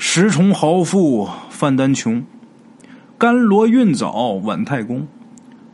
[0.00, 2.24] 石崇豪富范丹穷，
[3.16, 5.06] 甘罗运早晚太公。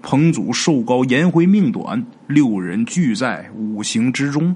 [0.03, 4.55] 彭祖寿高颜回命短，六人俱在五行之中。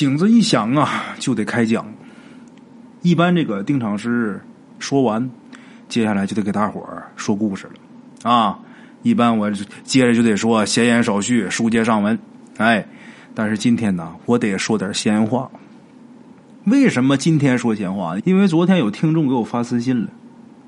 [0.00, 1.86] 醒子一响啊，就得开讲。
[3.02, 4.40] 一般这个定场诗
[4.78, 5.30] 说完，
[5.90, 8.58] 接下来就得给大伙儿说故事了啊。
[9.02, 9.50] 一般我
[9.84, 12.18] 接着就得说闲言少叙，书接上文。
[12.56, 12.86] 哎，
[13.34, 15.50] 但是今天呢，我得说点闲话。
[16.64, 18.16] 为什么今天说闲话？
[18.24, 20.08] 因为昨天有听众给我发私信了，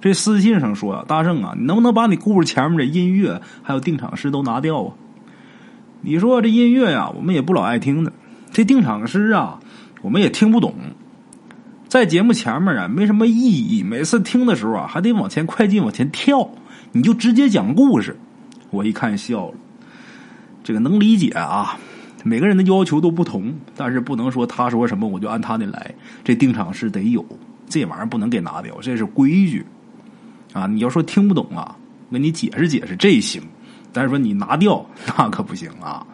[0.03, 4.93] 这私信上说，大圣啊，你能不能把你故事前面的音乐还有定场诗都拿掉啊？
[6.03, 8.13] 你说这音乐呀，我们也不老爱听的；
[8.53, 9.59] 这定场诗啊，
[10.03, 10.75] 我们也听不懂。
[11.89, 13.83] 在节目前面啊，没什么意义。
[13.83, 16.49] 每次听的时候啊，还得往前快进，往前跳。
[16.93, 18.17] 你就直接讲故事。
[18.71, 19.55] 我一看笑了，
[20.63, 21.79] 这个能理解啊。
[22.25, 25.95] 每个人的要求都不同，但是不能说他说什么我就按他的来。
[26.23, 27.25] 这定场诗得有，
[27.69, 29.65] 这玩意儿不能给拿掉，这是规矩
[30.53, 30.67] 啊！
[30.67, 31.75] 你要说听不懂啊，
[32.11, 33.43] 我给你解释解释，这行。
[33.93, 36.07] 但是说你拿掉那可不行啊！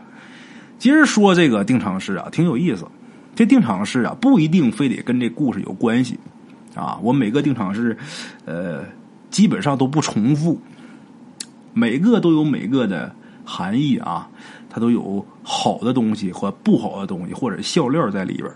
[0.79, 2.87] 今儿说这个定场诗啊，挺有意思。
[3.35, 6.19] 这定场诗啊，不一定非得跟这故事有关系
[6.75, 6.99] 啊。
[7.03, 7.97] 我每个定场诗，
[8.45, 8.85] 呃，
[9.31, 10.61] 基本上都不重复，
[11.73, 14.29] 每个都有每个的含义啊。
[14.71, 18.51] 它都有好的东西和不好的东西，或者笑料在里边。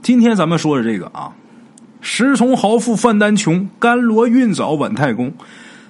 [0.00, 1.34] 今天咱们说的这个啊，
[2.00, 5.32] 石崇豪富范丹穷，甘罗运早晚太公，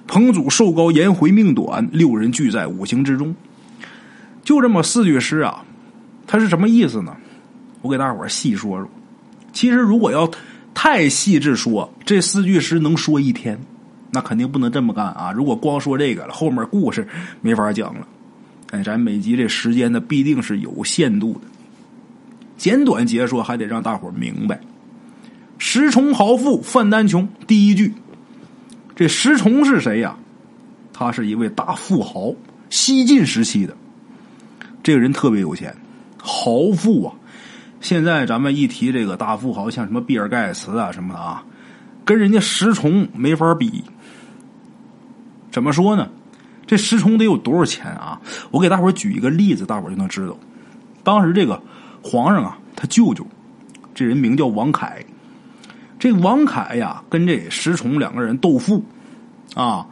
[0.07, 3.35] 彭祖寿高颜回命短，六人俱在五行之中。
[4.43, 5.63] 就这么四句诗啊，
[6.27, 7.15] 它是什么意思呢？
[7.81, 8.89] 我给大伙细说说。
[9.51, 10.29] 其实如果要
[10.73, 13.59] 太细致说，这四句诗能说一天，
[14.11, 15.31] 那肯定不能这么干啊！
[15.31, 17.07] 如果光说这个了，后面故事
[17.41, 18.07] 没法讲了。
[18.71, 21.41] 哎，咱每集这时间呢，必定是有限度的。
[22.57, 24.59] 简短截说，还得让大伙明白。
[25.57, 27.93] 石崇豪富范丹穷，第一句，
[28.95, 30.17] 这石崇是谁呀？
[30.91, 32.33] 他是一位大富豪，
[32.69, 33.75] 西晋时期的。
[34.83, 35.73] 这个人特别有钱，
[36.21, 37.15] 豪富啊！
[37.79, 41.43] 现在咱们一提这个大富豪，像什么比尔盖茨啊什么的啊，
[42.03, 43.81] 跟人家石崇没法比。
[45.51, 46.09] 怎么说呢？
[46.67, 48.19] 这石崇得有多少钱啊？
[48.51, 50.37] 我给大伙举一个例子，大伙就能知道。
[51.03, 51.61] 当时这个
[52.01, 53.25] 皇上啊，他舅舅，
[53.95, 55.03] 这人名叫王凯。
[55.97, 58.83] 这王凯呀，跟这石崇两个人斗富
[59.55, 59.87] 啊。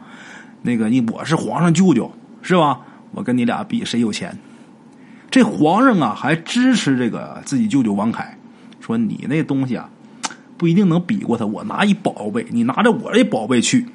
[0.60, 2.80] 那个你我是皇上舅舅是吧？
[3.12, 4.36] 我跟你俩比谁有钱。
[5.32, 8.36] 这皇上啊，还支持这个自己舅舅王凯，
[8.80, 9.88] 说你那东西啊，
[10.58, 11.46] 不一定能比过他。
[11.46, 13.86] 我拿一宝贝，你拿着我这宝贝去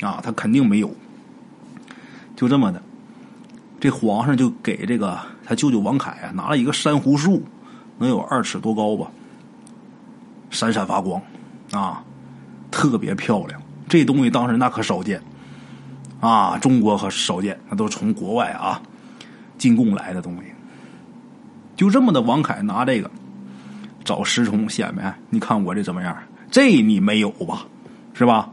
[0.00, 0.90] 啊，他肯定没有。
[2.34, 2.82] 就这么的，
[3.78, 7.42] 这皇上就给这个他舅舅王凯啊拿了一个珊瑚树，
[7.98, 9.10] 能有二尺多高吧，
[10.48, 11.20] 闪闪发光，
[11.72, 12.02] 啊，
[12.70, 13.60] 特别漂亮。
[13.86, 15.20] 这东西当时那可少见，
[16.20, 18.80] 啊，中国可少见，那都是从国外啊
[19.58, 20.55] 进贡来的东西。
[21.76, 23.10] 就这么的，王凯拿这个
[24.04, 26.16] 找石崇显摆，你看我这怎么样？
[26.50, 27.66] 这你没有吧？
[28.14, 28.48] 是吧？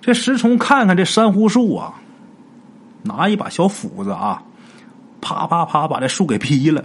[0.00, 1.94] 这石崇看看这珊瑚树啊。
[3.02, 4.42] 拿一把小斧子啊，
[5.20, 6.82] 啪啪啪把这树给劈了。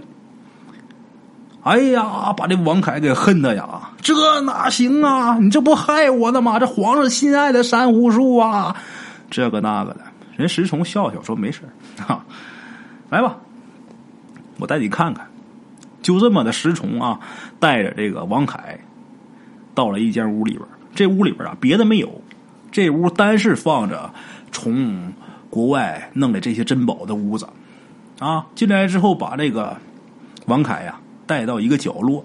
[1.64, 3.90] 哎呀，把这王凯给恨的呀！
[4.00, 5.38] 这哪行啊？
[5.38, 6.58] 你这不害我呢吗？
[6.58, 8.76] 这皇上心爱的珊瑚树啊，
[9.30, 10.00] 这个那个的。
[10.36, 11.62] 人石崇笑笑说：“没事
[12.06, 12.24] 啊，
[13.10, 13.36] 来吧，
[14.62, 15.26] 我带你看看。”
[16.00, 17.20] 就这么的，石崇啊，
[17.60, 18.78] 带着这个王凯
[19.74, 20.64] 到了一间屋里边。
[20.94, 22.22] 这屋里边啊，别的没有，
[22.70, 24.10] 这屋单是放着
[24.50, 25.12] 从。
[25.52, 27.46] 国外弄的这些珍宝的屋子，
[28.20, 29.76] 啊，进来之后把这个
[30.46, 32.24] 王凯呀带到一个角落，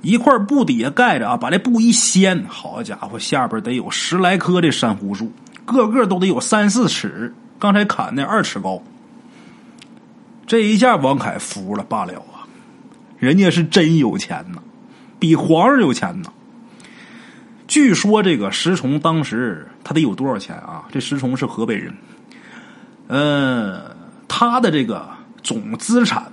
[0.00, 5.30] 一块布底下盖着啊，把这布一掀，好家伙，下边得有十来棵这珊瑚树，
[5.66, 8.82] 个个都得有三四尺，刚才砍那二尺高。
[10.50, 12.42] 这一下王凯服了罢了啊，
[13.20, 14.60] 人家是真有钱呐，
[15.20, 16.32] 比皇上有钱呐。
[17.68, 20.88] 据说这个石崇当时他得有多少钱啊？
[20.90, 21.94] 这石崇是河北人，
[23.06, 23.80] 嗯，
[24.26, 25.08] 他的这个
[25.40, 26.32] 总资产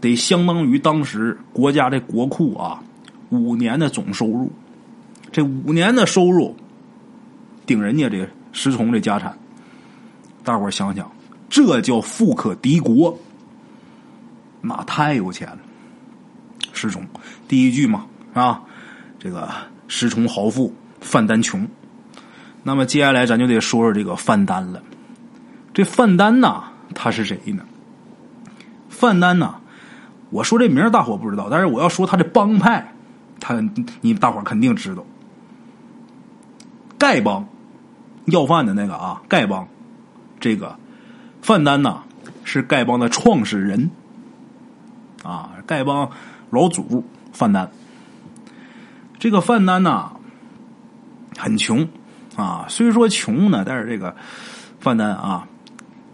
[0.00, 2.80] 得相当于当时国家的国库啊
[3.30, 4.52] 五年的总收入，
[5.32, 6.54] 这五年的收入
[7.66, 9.36] 顶人家这石崇的家产，
[10.44, 11.10] 大伙想想，
[11.48, 13.18] 这叫富可敌国。
[14.60, 15.58] 那太有钱了。
[16.72, 17.06] 石崇，
[17.48, 18.62] 第一句嘛，啊，
[19.18, 19.48] 这个
[19.88, 21.66] 石崇豪富，范丹穷。
[22.62, 24.82] 那么接下来咱就得说说这个范丹了。
[25.72, 26.64] 这范丹呐，
[26.94, 27.64] 他是谁呢？
[28.88, 29.54] 范丹呐，
[30.30, 32.92] 我说这名大伙不知道，但是我要说他的帮派，
[33.40, 33.62] 他
[34.00, 35.04] 你大伙肯定知道。
[36.98, 37.46] 丐帮，
[38.26, 39.66] 要饭的那个啊，丐帮，
[40.40, 40.76] 这个
[41.46, 42.02] 范丹呐
[42.42, 43.88] 是丐帮的创始人，
[45.22, 46.10] 啊，丐帮
[46.50, 47.70] 老祖范丹。
[49.20, 50.10] 这个范丹呐
[51.38, 51.88] 很穷
[52.34, 54.16] 啊，虽说穷呢，但是这个
[54.80, 55.46] 范丹啊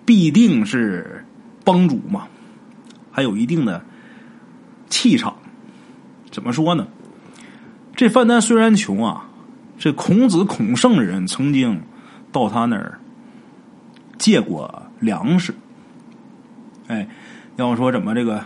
[0.04, 1.24] 必定是
[1.64, 2.24] 帮主嘛。
[3.10, 3.82] 还有一定的
[4.90, 5.34] 气场，
[6.30, 6.86] 怎么说呢？
[7.96, 9.24] 这范丹虽然穷啊，
[9.78, 11.80] 这孔子孔圣人曾经
[12.30, 13.00] 到他那儿
[14.22, 15.52] 借过粮食。
[16.86, 17.08] 哎，
[17.56, 18.40] 要说怎么这个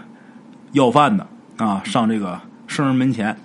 [0.72, 1.26] 要饭的
[1.58, 3.36] 啊，上这个圣人门前，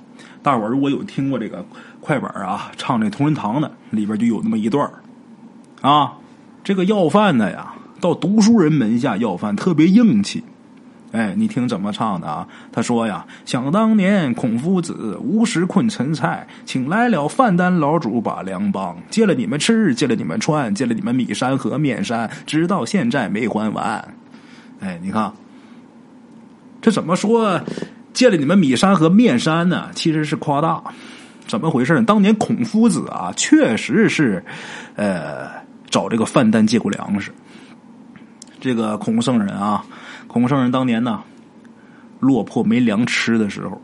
[0.42, 1.66] 大伙儿如果有听过这个
[2.00, 4.90] 快板啊，唱这同仁堂的，里边就有那么一段
[5.82, 6.14] 啊，
[6.64, 10.42] 这个要饭的呀，到读书人门下要饭，特别硬气。
[11.12, 12.48] 哎，你听怎么唱的啊？
[12.72, 24.16] 他说呀：“想当年孔夫子无食困陈蔡，请来了范丹老主把粮帮，借了你们吃，借了你们穿，借了你们米山和面山，直到现在没还完。”
[24.80, 25.34] 哎，你看，
[26.82, 27.60] 这怎么说
[28.14, 29.90] 借了你们米山和面山呢？
[29.94, 30.82] 其实是夸大。
[31.46, 32.02] 怎么回事？
[32.04, 34.42] 当年孔夫子啊，确实是
[34.96, 35.50] 呃
[35.90, 37.34] 找这个范丹借过粮食。
[38.62, 39.84] 这个孔圣人啊。
[40.32, 41.24] 孔圣人当年呢，
[42.22, 43.82] 落魄没粮吃的时候，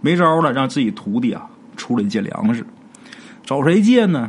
[0.00, 2.66] 没招了，让自己徒弟啊出来借粮食。
[3.44, 4.28] 找谁借呢？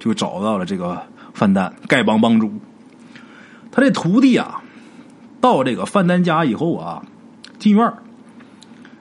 [0.00, 1.00] 就找到了这个
[1.34, 2.52] 范丹，丐帮帮主。
[3.70, 4.60] 他这徒弟啊，
[5.40, 7.04] 到这个范丹家以后啊，
[7.60, 7.92] 进院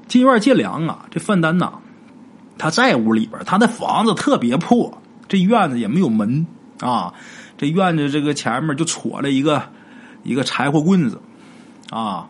[0.08, 1.08] 进院借粮啊。
[1.10, 1.80] 这范丹呐，
[2.60, 6.46] 他在屋里边，他的房子特别破，这院子也没有门
[6.80, 7.12] 啊。
[7.58, 9.64] 这院子这个前面就戳了一个
[10.22, 11.20] 一个柴火棍子。
[11.90, 12.28] 啊，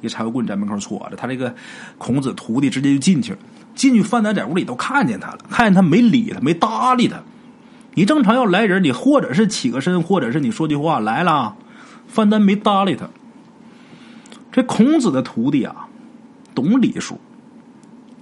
[0.00, 1.54] 一柴火棍在门口戳着，他这个
[1.98, 3.38] 孔子徒弟直接就进去了。
[3.74, 7.18] 进去，范丹在屋里都看见他了，看见他没理他，没搭理他。
[7.94, 11.56] 你正常要来人，你或者是起个身，或者是你说句话来了。
[12.06, 13.08] 范丹没搭理他。
[14.52, 15.88] 这孔子的徒弟啊，
[16.54, 17.18] 懂礼数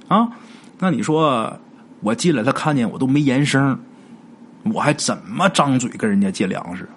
[0.09, 0.31] 啊。
[0.79, 1.59] 那你说
[2.01, 3.81] 我进来，他看见我都没言声，
[4.65, 6.89] 我还怎么张嘴跟人家借粮食？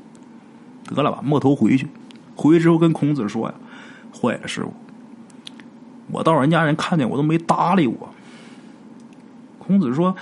[0.94, 1.88] 得了吧，摸头回去。
[2.36, 3.54] 回去之后跟孔子说呀
[4.14, 4.74] ：“坏了，师傅，
[6.12, 8.10] 我到人家人看见我都没搭理我。”
[9.60, 10.16] 孔子说：“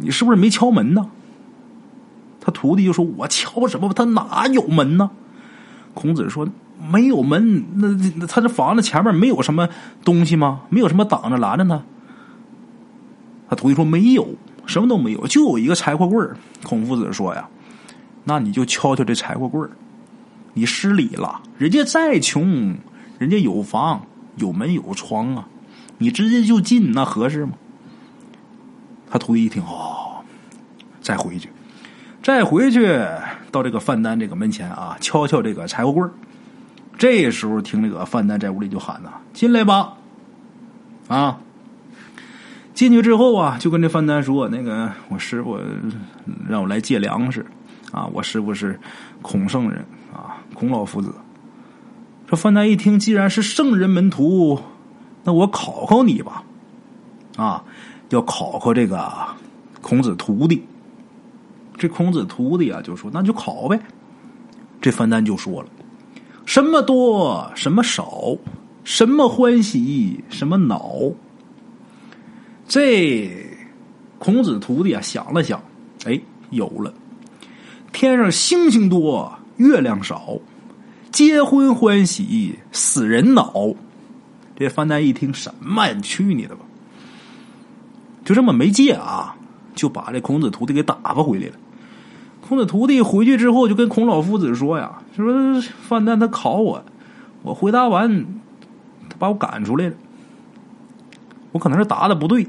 [0.00, 1.10] 你是不是没敲门呢？”
[2.40, 3.92] 他徒弟就说：“我敲什么？
[3.92, 5.10] 他哪有门呢？”
[5.94, 6.48] 孔子说
[6.90, 9.68] ：“没有门，那那他这房子前面没有什么
[10.04, 10.62] 东西吗？
[10.70, 11.82] 没有什么挡着拦着他？”
[13.48, 14.28] 他徒弟说：“没有，
[14.66, 17.48] 什么都没有，就有一个柴火棍孔夫子说：“呀，
[18.24, 19.68] 那你就敲敲这柴火棍
[20.58, 22.76] 你失礼了，人家再穷，
[23.16, 24.04] 人家有房
[24.38, 25.46] 有门有窗啊，
[25.98, 27.52] 你直接就进那合适吗？
[29.08, 30.24] 他徒弟一听哦，
[31.00, 31.48] 再回去，
[32.24, 32.98] 再回去
[33.52, 36.10] 到这个范丹这个门前啊，敲敲这个柴火棍
[36.98, 39.94] 这时候听这个范丹在屋里就喊呐：“进来吧！”
[41.06, 41.38] 啊，
[42.74, 45.60] 进去之后啊，就跟这范丹说：“那个我师傅
[46.48, 47.46] 让我来借粮食
[47.92, 48.78] 啊，我师傅是
[49.22, 49.86] 孔圣人。”
[50.58, 51.14] 孔老夫子，
[52.26, 54.58] 这范丹一听，既然是圣人门徒，
[55.22, 56.42] 那我考考你吧，
[57.36, 57.62] 啊，
[58.08, 59.08] 要考考这个
[59.80, 60.64] 孔子徒弟。
[61.76, 63.78] 这孔子徒弟啊，就说那就考呗。
[64.80, 65.68] 这范丹就说了：
[66.44, 68.36] 什么多，什么少，
[68.82, 70.92] 什么欢喜，什么恼。
[72.66, 73.30] 这
[74.18, 75.62] 孔子徒弟啊，想了想，
[76.04, 76.92] 哎，有了，
[77.92, 79.32] 天上星星多。
[79.58, 80.38] 月亮少，
[81.12, 83.52] 结婚欢喜，死人恼。
[84.56, 85.86] 这范丹一听，什么？
[85.92, 86.64] 你去你的吧！
[88.24, 89.36] 就这么没借啊，
[89.74, 91.52] 就把这孔子徒弟给打发回来了。
[92.40, 96.84] 孔子徒弟回去之后，就跟孔老夫子说呀：“说范丹他考我，
[97.42, 98.26] 我回答完，
[99.08, 99.94] 他把我赶出来了。
[101.52, 102.46] 我可能是答的不对。”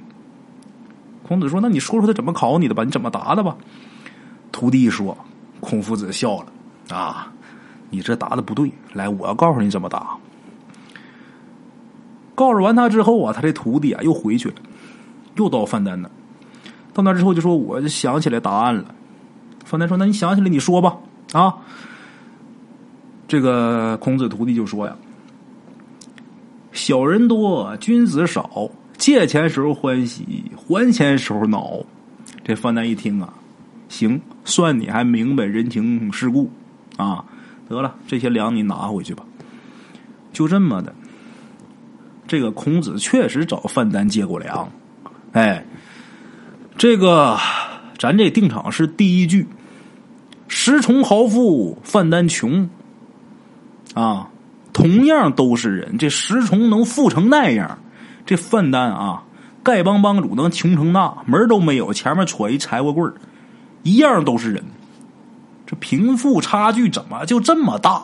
[1.23, 2.83] 孔子说：“那你说说他怎么考你的吧？
[2.83, 3.55] 你怎么答的吧？”
[4.51, 5.17] 徒弟说
[5.61, 6.47] ：“孔夫子笑了。”
[6.89, 7.31] 啊，
[7.89, 10.15] 你这答的不对，来，我要告诉你怎么答。
[12.36, 14.55] 告诉完他之后啊，他这徒弟啊又回去了，
[15.36, 16.10] 又到范丹那。
[16.93, 18.96] 到那之后就说：“我就想起来答案了。”
[19.63, 20.98] 范丹说：“那你想起来你说吧。”
[21.34, 21.55] 啊，
[23.27, 24.96] 这个孔子徒弟就说呀
[26.72, 28.69] ：“小人多，君子少。
[28.98, 31.79] 借钱时候欢喜，还钱时候恼。
[32.43, 33.34] 这范丹一听啊，
[33.88, 36.50] 行，算你还明白人情世故
[37.00, 37.24] 啊！
[37.70, 39.24] 得了，这些粮你拿回去吧。
[40.34, 40.94] 就这么的，
[42.27, 44.70] 这个孔子确实找范丹借过粮。
[45.32, 45.65] 哎，
[46.77, 47.38] 这个
[47.98, 49.48] 咱这定场诗第一句
[50.50, 52.70] ：“石崇豪富，范丹穷。”
[53.96, 54.29] 啊，
[54.74, 57.79] 同样都是人，这石崇能富成那样。
[58.25, 59.24] 这范丹啊，
[59.63, 63.13] 丐帮帮主能穷成那门都没有，前面戳一柴火棍
[63.84, 64.63] 一样都是人。
[65.69, 68.01] 这贫富差距怎么就这么大？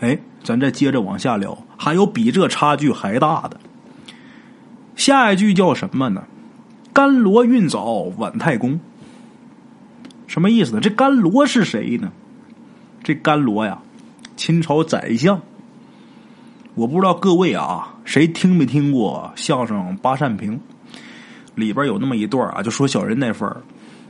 [0.00, 3.60] 哎，咱再接着往下聊，还有比这差距还大的。
[4.96, 6.24] 下一句叫什么呢？
[6.94, 7.84] 甘罗运早
[8.16, 8.80] 晚太公，
[10.26, 10.80] 什么意思呢？
[10.80, 12.10] 这甘罗是谁呢？
[13.02, 13.78] 这甘罗呀，
[14.34, 15.38] 秦朝宰相。
[16.74, 17.90] 我不知道各位啊。
[18.06, 20.58] 谁听没听过相声《八扇屏》
[21.54, 22.62] 里边有那么一段啊？
[22.62, 23.62] 就说小人那份儿，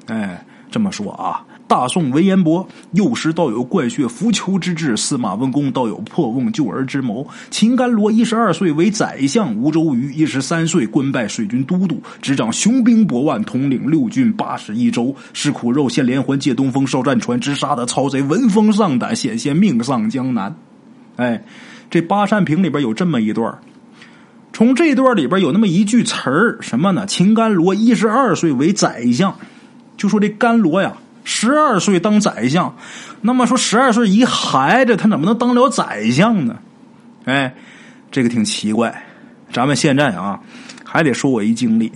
[0.06, 7.26] 哎，这么说啊：大宋文彦博幼时倒有怪血扶求之志，司马温公倒有破瓮救儿之谋。
[7.50, 15.14] 秦甘罗一十二岁为宰相，吴周瑜一十三岁官拜水军都督，执掌雄兵百万，统领六郡八十一州。
[15.32, 20.54] 吃苦肉，献连环，借东风，烧战船，直杀的曹贼闻风丧胆，险些命丧江南。
[21.16, 21.44] 哎，
[21.90, 23.58] 这《八扇屏》里边有这么一段
[24.52, 27.06] 从这段里边有那么一句词儿，什么呢？
[27.06, 29.34] 秦甘罗一十二岁为宰相，
[29.96, 30.92] 就说这甘罗呀，
[31.24, 32.72] 十二岁当宰相。
[33.20, 36.56] 那么说，十二岁一孩子，他怎么能当了宰相呢？
[37.24, 37.52] 哎，
[38.10, 39.02] 这个挺奇怪。
[39.52, 40.38] 咱们现在啊，
[40.84, 41.90] 还得说我一经历。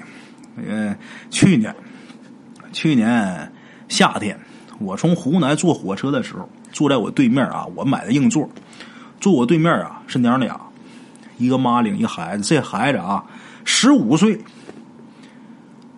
[0.56, 0.97] 嗯，
[1.30, 1.75] 去年，
[2.73, 3.52] 去年
[3.88, 4.38] 夏天，
[4.78, 8.49] 我从湖南坐火车的时候，坐在我对面啊，我买的硬座，
[9.20, 10.58] 坐我对面啊是娘俩。
[11.37, 13.23] 一个妈领一孩子，这孩子啊，
[13.64, 14.40] 十五岁。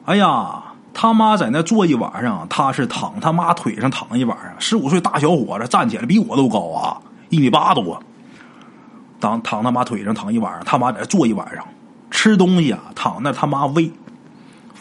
[0.05, 0.63] 哎呀，
[1.01, 4.53] 他妈在那坐一晚上，他是躺他妈腿上躺一晚上。
[4.59, 7.99] 十五岁大小伙子站起来比我都高啊，一米八多。
[9.19, 11.67] 当躺他妈腿上躺一晚上，他妈在那坐一晚上，
[12.11, 13.91] 吃东西啊，躺那他妈喂。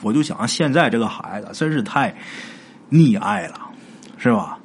[0.02, 2.14] 我就想，现在这个孩子真是太
[2.92, 3.54] 溺爱了，
[4.18, 4.60] 是吧？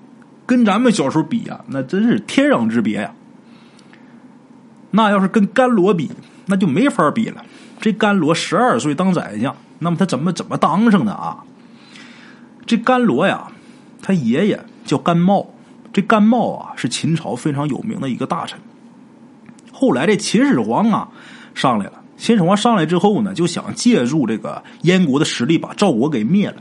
[0.47, 3.13] 跟咱们小时候比啊，那真是天壤之别呀。
[4.91, 6.11] 那要是跟甘罗比，
[6.47, 7.45] 那就没法比了。
[7.81, 11.45] 这甘罗十二岁当宰相，那么他怎么怎么当上的啊？
[12.66, 13.49] 这甘罗呀，
[14.00, 15.47] 他爷爷叫甘茂，
[15.93, 18.59] 这甘茂啊是秦朝非常有名的一个大臣。
[19.73, 21.09] 后来这秦始皇啊
[21.52, 26.57] 上来了，秦始皇上来之后呢，就想借助这个燕国的实力把赵国给灭了。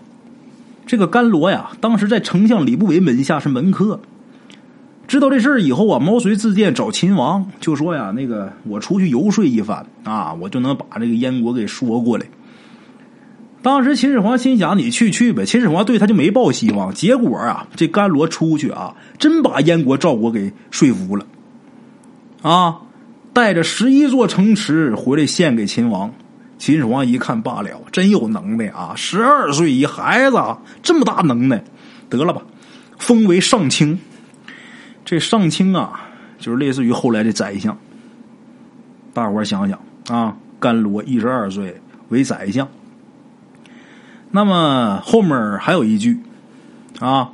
[0.86, 4.00] 这个甘罗呀，当时在丞相李不韦门下是门客。
[5.08, 12.26] 知道这事儿以后啊，毛遂自荐找秦王，就说呀：“那个我出去游说一番啊，我就能把这个燕国给说过来。”
[13.64, 16.94] 当时秦始皇心想：“你去去呗。”秦始皇对他就没抱希望。
[16.94, 21.26] 结果啊，这甘罗出去啊，真把燕国赵国给说服了，
[22.42, 22.82] 啊，
[23.32, 26.14] 带着十一座城池回来献给秦王。
[26.58, 28.94] 秦始皇一看罢了，真有能耐啊！
[28.96, 30.38] 十二岁一孩子
[30.82, 31.64] 这么大能耐，
[32.10, 32.42] 得了吧，
[33.00, 33.98] 封为上卿。
[35.06, 36.02] 这上卿啊，
[36.38, 37.78] 就是类似于后来的宰相。
[39.14, 39.80] 大伙想想
[40.10, 42.68] 啊，甘罗一十二岁为宰相。
[44.36, 46.20] 那么后面还有一句
[47.00, 47.30] 啊，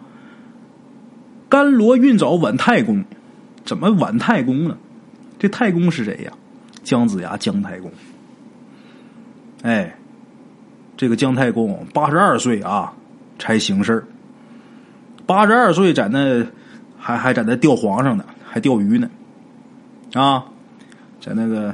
[1.48, 3.06] 甘罗运早晚太公，
[3.63, 4.77] 怎么晚太公呢？
[5.39, 6.34] 这太公是谁呀？
[6.84, 7.89] 姜子牙姜太公。
[9.62, 9.96] 哎，
[10.98, 12.94] 这个姜太公八十二岁啊
[13.38, 14.06] 才行事
[15.25, 16.46] 八十二岁在那。
[17.01, 19.10] 还还在那钓皇上呢，还钓鱼呢，
[20.15, 20.44] 啊，
[21.22, 21.74] 在那个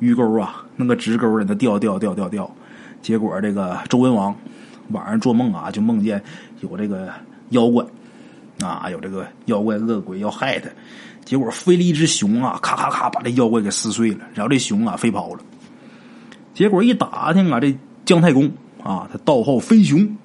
[0.00, 2.54] 鱼钩啊，那个直钩在那钓钓钓钓钓，
[3.00, 4.36] 结果这个周文王
[4.90, 6.22] 晚上做梦啊，就梦见
[6.60, 7.12] 有这个
[7.50, 7.84] 妖怪
[8.60, 10.68] 啊，有这个妖怪恶鬼要害他，
[11.24, 15.40] 结果飞了一只熊啊，咔咔咔把这妖怪给撕碎了，然后这熊啊飞跑了，
[16.54, 18.50] 结果一打听啊，这姜太公
[18.82, 20.16] 啊，他道号飞熊，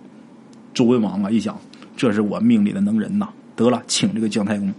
[0.74, 1.58] 周文王啊一想，
[1.98, 3.30] 这是我命里的能人呐。
[3.54, 4.74] 得了，请这个姜太公，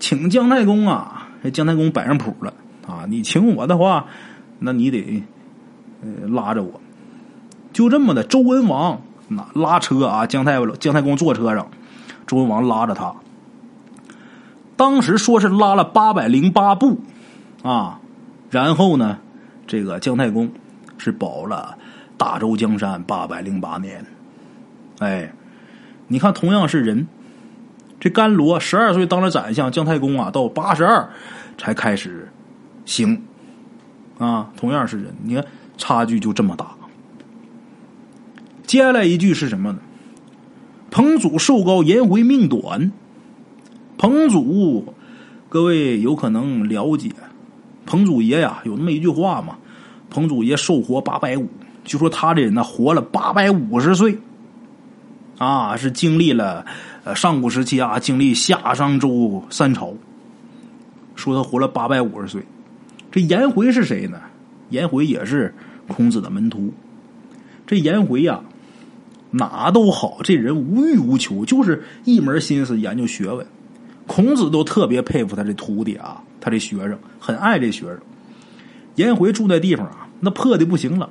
[0.00, 1.28] 请姜太公啊！
[1.42, 2.52] 这姜太公摆上谱了
[2.86, 3.04] 啊！
[3.06, 4.06] 你请我的话，
[4.58, 5.22] 那你得
[6.28, 6.80] 拉着我。
[7.72, 11.68] 就这么的，周文王那拉车啊，姜太姜太公坐车上，
[12.26, 13.14] 周文王拉着他。
[14.76, 17.00] 当时说是拉了八百零八步
[17.62, 18.00] 啊，
[18.50, 19.18] 然后呢，
[19.66, 20.50] 这个姜太公
[20.98, 21.78] 是保了
[22.16, 24.04] 大周江山八百零八年。
[24.98, 25.32] 哎，
[26.08, 27.06] 你看，同样是人。
[28.00, 31.08] 这甘罗十二岁当了宰相，姜太公啊到八十二
[31.56, 32.28] 才开始
[32.84, 33.22] 行，
[34.18, 35.44] 啊，同样是人，你看
[35.78, 36.66] 差距就这么大。
[38.72, 39.80] 接下来一句是什么呢？
[40.90, 42.90] 彭祖寿高，颜回命短。
[43.98, 44.94] 彭祖，
[45.50, 47.10] 各位有可能了解，
[47.84, 49.58] 彭祖爷呀，有那么一句话嘛？
[50.08, 51.46] 彭祖爷寿活八百五，
[51.84, 54.16] 就说他这人呢，活了八百五十岁，
[55.36, 56.64] 啊，是经历了
[57.04, 59.92] 呃上古时期啊，经历夏商周三朝，
[61.14, 62.42] 说他活了八百五十岁。
[63.10, 64.18] 这颜回是谁呢？
[64.70, 65.54] 颜回也是
[65.88, 66.72] 孔子的门徒。
[67.66, 68.40] 这颜回呀，
[69.32, 73.44] 哪都好，这人无欲无求，就是一门心思研究学问。
[74.06, 77.98] 孔子都特别佩服他这徒弟啊，他这学生很爱这学生。
[78.96, 81.08] 颜回住那地方啊，那破的不行了。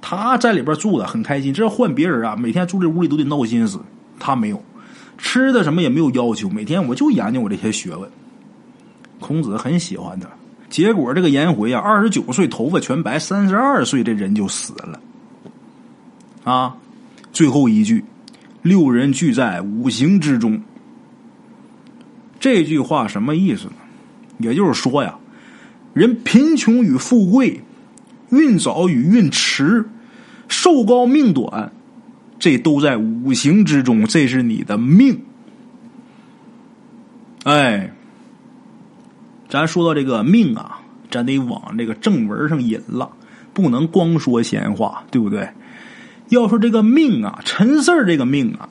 [0.00, 3.78] 他在里边住的很开心，这要换别人啊，每天住这屋里都得闹心思。
[4.18, 4.62] 他没有，
[5.18, 8.08] 吃的什么也没有要求，每天我就研究我这些学问。
[9.20, 10.28] 孔子很喜欢他，
[10.70, 15.00] 结果这个颜回啊，二十九岁头发全白，三十二岁这人就死了。
[16.44, 16.76] 啊，
[17.32, 18.04] 最后一句，
[18.62, 20.62] 六人聚在五行之中。
[22.38, 23.72] 这句话什么意思呢？
[24.38, 25.16] 也就是说呀，
[25.94, 27.60] 人贫穷与富贵，
[28.30, 29.88] 运早与运迟，
[30.48, 31.72] 寿高命短，
[32.38, 35.20] 这都在五行之中，这是你的命。
[37.44, 37.92] 哎，
[39.48, 43.10] 咱说到这个命啊，咱得往这个正文上引了，
[43.52, 45.48] 不能光说闲话，对不对？
[46.28, 48.68] 要说这个命啊，陈四儿这个命啊，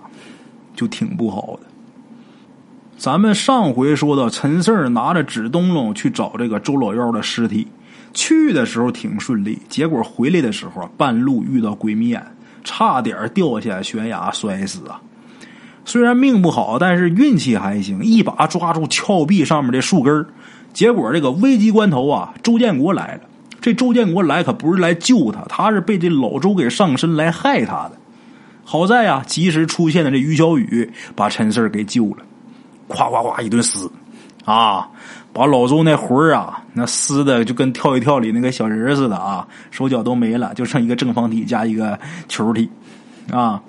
[0.76, 1.68] 就挺不好的。
[2.98, 7.68] 咱们上回说到，陈四儿拿着纸灯笼去找这个周老幺的尸体，
[8.14, 12.24] 去的时候挺顺利，结果回来的时候半路遇到鬼迷眼，
[12.64, 15.02] 差点掉下悬崖摔死啊！
[15.84, 20.26] 虽然命不好，但是运气还行，一把抓住峭壁上面的树根
[20.72, 23.22] 结果这个危急关头啊，周建国来了。
[23.62, 27.92] 这周建国来可不是来救他，他是被这老周给上身来害他的。
[28.64, 32.18] 好在呀，及时出现的这于小雨把陈四给救了。
[32.88, 33.90] 夸夸夸一顿撕，
[34.44, 34.90] 啊，
[35.32, 41.98] 把老周那魂儿啊，那撕的就跟跳一跳里那个小人似的啊，手脚都没了，就剩一个正方体加一个
[42.28, 42.70] 球体，
[43.32, 43.62] 啊，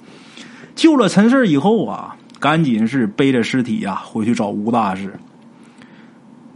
[0.74, 5.12] 救了陈氏以后啊，赶紧是背着尸体呀回去找吴大师。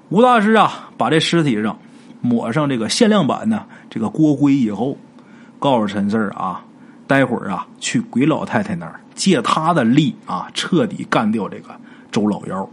[0.09, 1.79] 吴大师啊，把这尸体上
[2.27, 4.99] 抹上这个限量版的这个锅灰以后，
[5.59, 6.65] 告诉陈四啊，
[7.07, 11.71] 待会儿啊去鬼老太太那儿借他的力啊，彻底干掉这个。
[12.13, 12.67] 周老幺，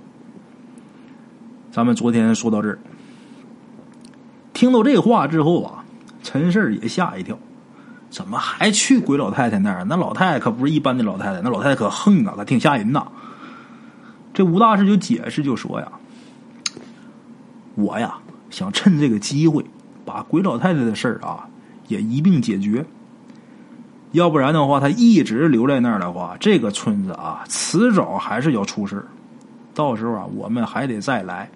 [1.70, 2.80] 咱们昨天说到这儿，
[4.54, 5.84] 听到这话之后啊，
[6.22, 7.38] 陈氏也吓一跳，
[8.10, 9.84] 怎么还去鬼老太太那儿？
[9.84, 13.06] 那老太太可不是一般的老太太，那老太太可横啊，可挺吓人呐。
[14.34, 15.92] 这吴大师就解释就说呀
[17.76, 18.16] ：“我呀，
[18.54, 19.66] 想趁这个机会
[20.06, 21.50] 把鬼老太太的事儿啊
[21.88, 22.86] 也一并解决。”
[24.14, 29.04] 要不然的话，他一直留在那儿的话，这个村子啊，迟早还是要出事
[29.74, 31.50] 到时候啊，我们还得再来，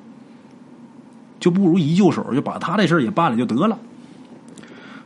[1.39, 3.77] 就不如一就手，就把他这事也办了就得了。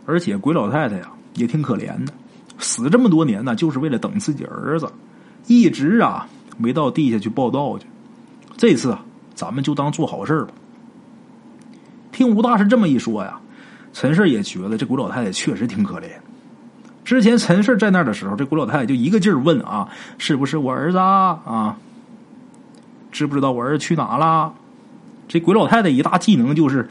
[0.05, 2.13] 而且鬼老太太呀，也挺可怜的，
[2.57, 4.89] 死这么多年呢，就是为了等自己儿子，
[5.47, 6.25] 一直啊
[6.57, 7.85] 没到地下去报道去。
[8.55, 9.03] 这次啊，
[9.35, 10.53] 咱们就当做好事吧。
[12.11, 13.39] 听吴大师这么一说呀，
[13.93, 16.07] 陈氏也觉得这鬼老太太确实挺可怜。
[17.03, 21.77] 之前陈氏在那儿的时候，这鬼老太太就一个劲儿问啊：“是不是我儿子啊？
[23.11, 24.53] 知不知道我儿子去哪了？”
[25.27, 26.89] 这鬼老太太一大技能就是：“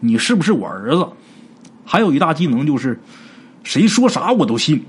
[0.00, 1.08] 你是不是我儿子？”
[1.86, 3.00] 还有一大技能就是
[3.64, 4.84] ：“谁说啥我都信。”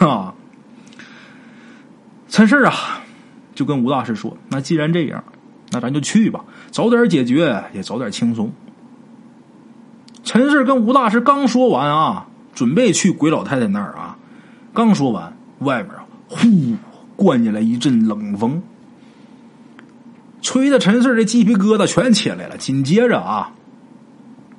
[0.00, 0.34] 啊！
[2.28, 3.00] 陈氏啊，
[3.54, 5.24] 就跟吴大师说：“那既然这样，
[5.70, 8.52] 那咱就去吧，早点解决也早点轻松。”
[10.30, 12.28] 陈氏跟吴大师刚说完啊。
[12.54, 14.16] 准备去鬼老太太那儿啊！
[14.72, 16.76] 刚说完，外面啊，呼，
[17.16, 18.62] 灌进来一阵冷风，
[20.42, 22.58] 吹的陈四这鸡皮疙瘩全起来了。
[22.58, 23.52] 紧接着啊，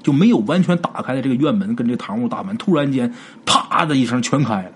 [0.02, 3.14] 就没有完全打开的这个院门跟这堂屋大门，突然间
[3.46, 4.72] 啪的一声全开了，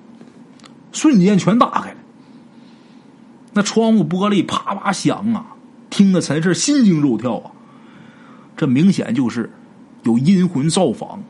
[0.92, 1.98] 瞬间全打开了。
[3.54, 5.56] 那窗户玻璃啪啪响啊，
[5.90, 7.52] 听得陈氏心惊肉跳啊！
[8.56, 9.52] 这明显就是
[10.06, 11.22] 有阴魂造访。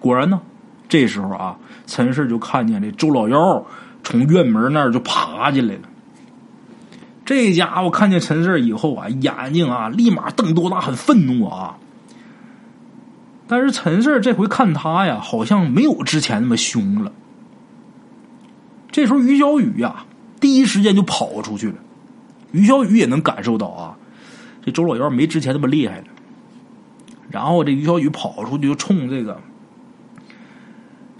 [0.00, 0.40] 果然呢。
[0.86, 1.56] 这时候啊，
[1.86, 3.66] 陈氏就看见这周老幺
[4.04, 5.80] 从院门那儿就爬进来了。
[7.24, 11.78] 这家伙看见陈氏以后啊，眼睛啊立马瞪多大，很愤怒啊。
[13.48, 17.10] 但是陈氏这回看他呀，好像没有之前那么凶了。
[18.92, 20.04] 这时候于小雨呀，
[20.38, 21.76] 第一时间就跑出去了。
[22.52, 23.96] 于小雨也能感受到啊，
[24.64, 26.04] 这周老幺没之前那么厉害了。
[27.34, 29.36] 然后这于小雨跑出去就冲这个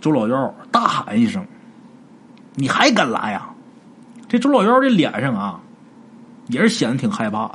[0.00, 1.44] 周老幺大喊一声
[2.54, 3.50] ：“你还敢来呀！”
[4.28, 5.60] 这周老幺这脸上啊，
[6.46, 7.50] 也是显得挺害怕，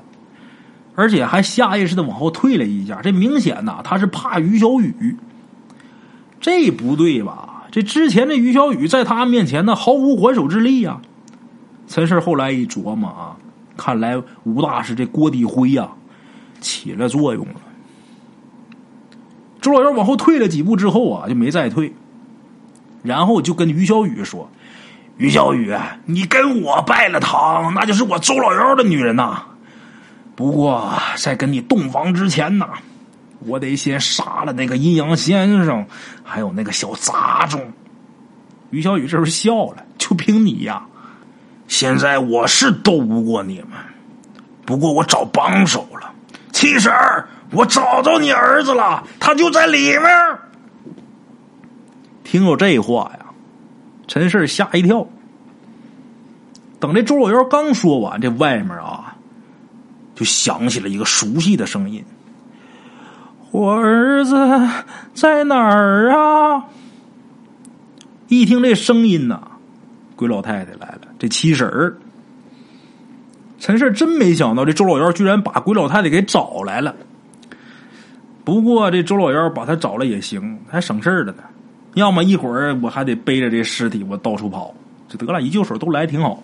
[0.93, 2.99] 而且还下意识的往后退了一下。
[3.01, 5.15] 这明显呐，他是怕于小雨。
[6.41, 7.63] 这不对吧？
[7.71, 10.99] 这之前这于小雨在他面前呢，毫无还手之力呀。
[11.87, 13.37] 陈氏后来一琢磨啊，
[13.77, 15.89] 看来吴大师这锅底灰呀，
[16.59, 17.53] 起了作用了。
[19.61, 21.93] 周老幺往后退了几步之后啊，就没再退，
[23.03, 24.49] 然后就跟于小雨说
[25.17, 29.43] ：“于小雨，你跟我拜了堂，那就是我周老幺的女人呐。
[30.35, 32.67] 不过在跟你洞房之前呐。”
[33.47, 35.85] 我得先杀了那个阴阳先生，
[36.25, 37.71] 还有那个小杂种。
[38.69, 40.85] 于小雨这时候笑了，就凭你呀！
[41.65, 43.69] 现在我是斗不过你们，
[44.65, 46.11] 不过我找帮手了。
[46.51, 46.91] 七婶，
[47.51, 50.03] 我找着你儿子了，他就在里面。
[52.23, 53.25] 听着这话呀，
[54.07, 55.07] 陈氏吓一跳。
[56.79, 59.15] 等这周老幺刚说完，这外面啊，
[60.15, 62.05] 就响起了一个熟悉的声音。
[63.51, 64.35] 我儿子
[65.15, 66.65] 在哪儿啊？
[68.27, 69.41] 一听这声音呐，
[70.15, 71.97] 鬼老太太来了，这七婶儿。
[73.57, 76.95] 陈氏真没想到，这周老幺居然把鬼老太太给找来了。
[78.49, 81.43] 不过这周老幺把他找了也行，还省事儿了呢。
[81.93, 84.73] 要么一会儿我还得背着这尸体我到处跑，
[85.07, 86.41] 就得了，一救手都来挺好。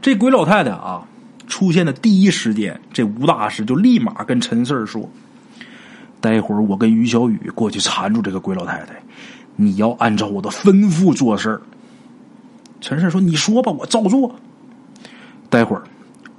[0.00, 1.06] 这鬼老太太啊，
[1.46, 5.06] 出现的第一时间，这吴大师就立马跟陈四说。
[6.18, 8.94] 待会儿我跟于小雨过去缠住这个鬼老太太，
[9.56, 11.60] 你要按照我的吩咐做事儿。
[12.80, 14.34] 陈氏说：“你说吧，我照做。”
[15.50, 15.82] 待会儿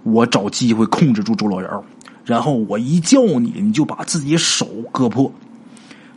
[0.01, 1.83] 我找机会控制住周老幺，
[2.25, 5.31] 然后我一叫你，你就把自己手割破，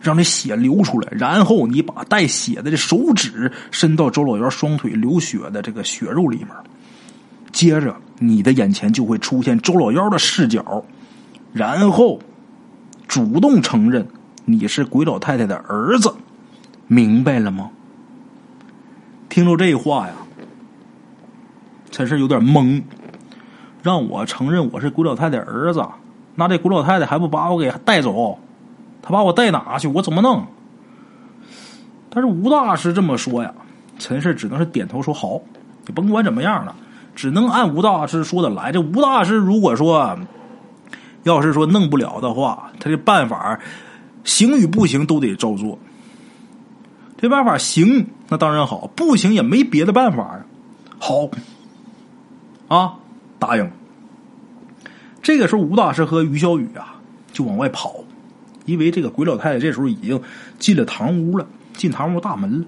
[0.00, 6.48] 让这血流出来，然后你把带血的这手指伸到周老幺双腿流血的这个血肉里面，
[7.52, 10.84] 接着你的眼前就会出现周老幺的视角，
[11.52, 12.20] 然后。
[13.06, 14.04] 主动承认
[14.46, 16.12] 你是鬼老太太的儿子，
[16.88, 17.70] 明白了吗？
[19.28, 20.14] 听着这话呀，
[21.92, 22.82] 陈氏有点懵。
[23.84, 25.86] 让我承认我是鬼老太太儿子，
[26.34, 28.38] 那这鬼老太太还不把我给带走？
[29.02, 29.86] 他把我带哪去？
[29.88, 30.42] 我怎么弄？
[32.08, 33.52] 但是吴大师这么说呀，
[33.98, 35.38] 陈氏只能是点头说好。
[35.86, 36.74] 你甭管怎么样了，
[37.14, 38.72] 只能按吴大师说的来。
[38.72, 40.18] 这吴大师如果说……
[41.24, 43.60] 要是说弄不了的话，他这办法
[44.24, 45.78] 行与不行都得照做。
[47.18, 50.40] 这办法行，那当然好；不行也没别的办法啊。
[50.98, 51.28] 好，
[52.68, 52.94] 啊，
[53.38, 53.70] 答应。
[55.22, 57.00] 这个时候，吴大师和于小雨啊
[57.32, 57.94] 就往外跑，
[58.66, 60.20] 因为这个鬼老太太这时候已经
[60.58, 62.66] 进了堂屋了，进堂屋大门了。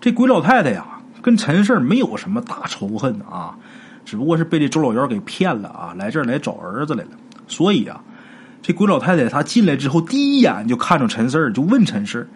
[0.00, 3.56] 这鬼老太太呀，跟陈氏没有什么大仇恨啊。
[4.04, 7.10] 只不过是被这周老幺给骗了啊，来这儿来找儿子来了。
[7.48, 8.00] 所以啊，
[8.62, 12.28] 这鬼老太太她进来之后，第一眼就看着陈四儿，就问陈四儿：“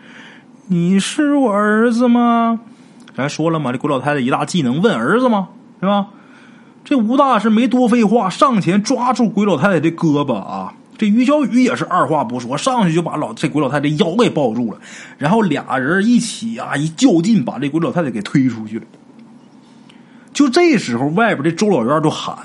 [0.66, 2.60] 你是我儿子吗？”
[3.16, 5.48] 咱说了嘛，这鬼老太太一大技能，问儿子吗？
[5.80, 6.08] 是吧？
[6.84, 10.74] 这吴大师没多废话，上前抓住鬼老太太的胳膊啊！
[10.98, 14.78] 这于小雨也是二话不说，上去就把老这鬼老太太腰给抱住了，
[15.18, 18.84] 然后俩人一起啊一较劲，把这鬼老太太给推出去了。
[20.32, 22.36] 就这时候，外边这周老院就喊：“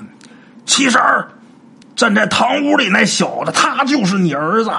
[0.66, 1.28] 七婶儿，
[1.94, 4.70] 站在堂屋里那小子，他就是你儿子。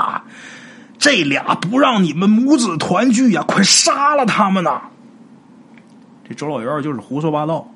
[0.97, 4.81] 这俩不让你们母子团聚呀，快杀了他们呐！”
[6.27, 7.69] 这周老院就是胡说八道。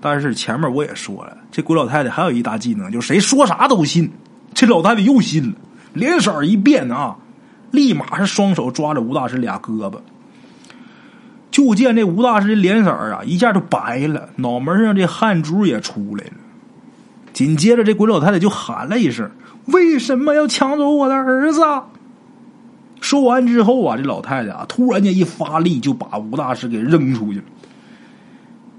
[0.00, 4.10] 但是前面我也说了，这鬼老太太还有一大技能，就是谁说啥都信。
[4.54, 5.56] 这老太太又信了，
[5.92, 7.16] 脸色一变啊，
[7.70, 9.98] 立马是双手抓着吴大师俩胳膊。
[11.50, 16.32] 就见这吴大师的脸色啊，一下就白了，脑门上这汗珠也出来了。
[17.32, 19.30] 紧接着，这鬼老太太就喊了一声
[19.66, 21.60] ：“为什么要抢走我的儿子？”
[23.00, 27.44] 说完之后啊，这老太太啊，突然间一发力，就把吴大师给扔出去了。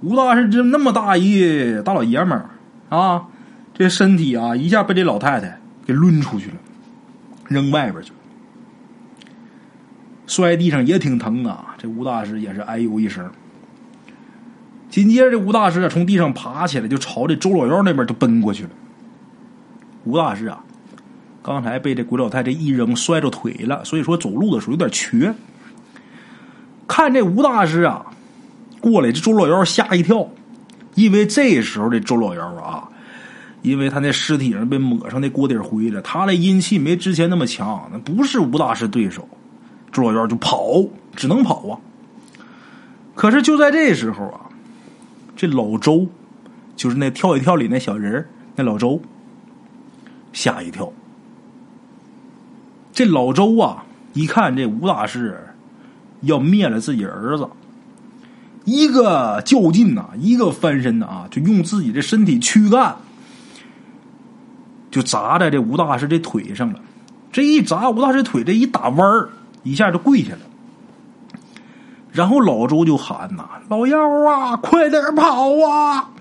[0.01, 2.49] 吴大师这那么大一大老爷们儿
[2.89, 3.27] 啊，
[3.73, 6.55] 这身体啊，一下被这老太太给抡出去了，
[7.47, 8.15] 扔外边去了。
[10.27, 11.75] 摔地上也挺疼啊！
[11.77, 13.29] 这吴大师也是哎呦一声。
[14.89, 18.69] 紧接着，这吴大师啊从地上爬起来，就朝这周老幺那边就奔过去了。
[20.05, 20.63] 吴大师啊，
[21.43, 25.33] 刚才被这鬼老太太一扔，摔着腿了，所以说走路的时候有点瘸。
[26.87, 28.05] 看这吴大师啊
[28.81, 30.27] 过来，这周老幺吓一跳，
[30.95, 32.89] 因为这时候这周老幺啊
[33.61, 39.27] 因为他那尸体上被抹上那锅底灰了，他的阴气没之前那么强，那不是吴大师对手。
[39.91, 40.83] 周老院就跑，
[41.15, 41.77] 只能跑啊。
[43.13, 44.49] 可是就在这时候啊，
[45.35, 46.07] 这老周，
[46.75, 48.99] 就是那跳一跳里那小人那老周
[50.33, 50.91] 吓一跳。
[52.93, 55.39] 这老周啊，一看这吴大师
[56.21, 57.47] 要灭了自己儿子，
[58.65, 62.95] 一个较劲呐，一个翻身呐啊，就用自己的身体躯干。
[64.91, 66.79] 就砸在这吴大师这腿上了，
[67.31, 69.29] 这一砸吴大师腿，这一打弯儿，
[69.63, 70.39] 一下就跪下了。
[72.11, 73.97] 然后老周就喊呐：“老妖
[74.27, 76.11] 啊，快点跑啊！”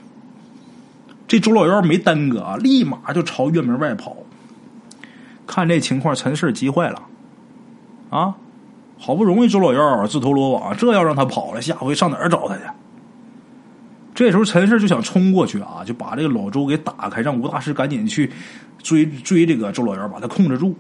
[1.27, 4.17] 这周老妖没耽搁啊，立马就朝院门外跑。
[5.49, 7.03] 看这情况，陈氏急坏了
[8.11, 8.37] 啊！
[9.03, 12.61] 好不容易周老幺自投罗网，这要让他跑了，下回上哪儿找他去？
[14.15, 18.31] 这时候陈氏就想冲过去啊，就把这个老周给打开，让吴大师赶紧去
[18.83, 20.77] 追追这个周老幺，把他控制住。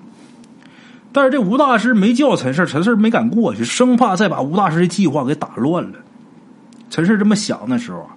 [1.12, 5.98] 但是这吴大师没叫陈氏，陈氏没敢过去，生怕再把吴大师的计划给打乱了。
[6.90, 8.08] 陈氏这么想的时候啊，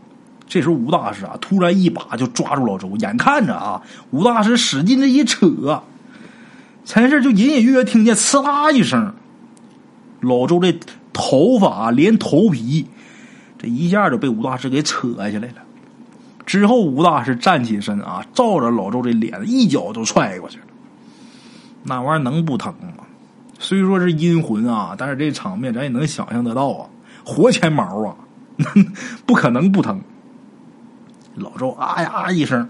[0.45, 5.81] 这时候吴大师啊突然一把就抓住老周，眼看着啊吴大师使劲的一扯，
[6.83, 9.13] 陈氏就隐隐约约听见呲啦一声，
[10.23, 10.75] 老周这
[11.13, 12.87] 头发啊连头皮。
[13.59, 15.55] 这一下就被吴大师给扯下来了。
[16.45, 20.65] 之后，吴大师站起身啊，照着老周这脸一脚就踹过去了。
[21.83, 23.05] 那玩意儿能不疼吗？
[23.59, 26.89] 虽说是阴魂啊，但是这场面咱也能想象得到啊，
[27.23, 28.15] 活钱毛啊，
[29.25, 30.01] 不可能不疼。
[31.35, 32.67] 老周啊呀一声，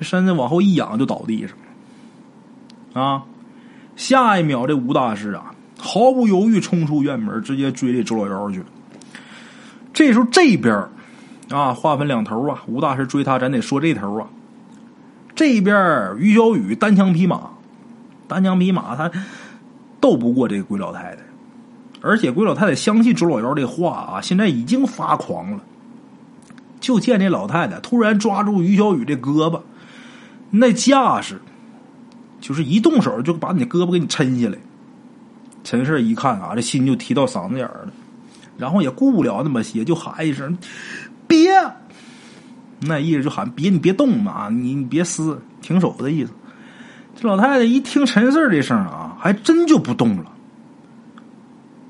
[0.00, 1.56] 身子往后一仰就倒地上
[2.94, 3.00] 了。
[3.00, 3.22] 啊，
[3.94, 8.66] 下一秒这吴大师啊，毫不犹豫冲出院门，直接追这周老幺去了。
[9.92, 10.86] 这时候这边
[11.48, 12.62] 啊，话分两头啊。
[12.66, 14.28] 吴大师追他，咱得说这头啊。
[15.34, 17.50] 这边于小雨单枪匹马，
[18.28, 19.10] 单枪匹马，他
[20.00, 21.22] 斗不过这个鬼老太太。
[22.02, 25.60] 而且鬼老太太相信周老幺这话啊，现在已经发狂了。
[26.78, 29.60] 就见这老太太突然抓住于小雨这胳膊，
[30.50, 31.40] 那架势
[32.40, 34.56] 就是一动手就把你的胳膊给你抻下来。
[35.62, 37.92] 陈氏一看啊，这心就提到嗓子眼儿了。
[38.58, 40.58] 然后也顾不了那么些，就喊一声
[41.26, 41.50] “别”，
[42.86, 46.32] 那意思就喊“别，你别动嘛，你你别撕，停手的意思。”
[47.16, 50.30] 这老太太一听陈四这声啊，还真就不动了，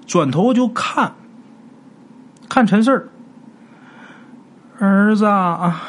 [0.06, 1.12] 转头就看，
[2.48, 3.08] 看陈四
[4.78, 5.82] 儿子啊，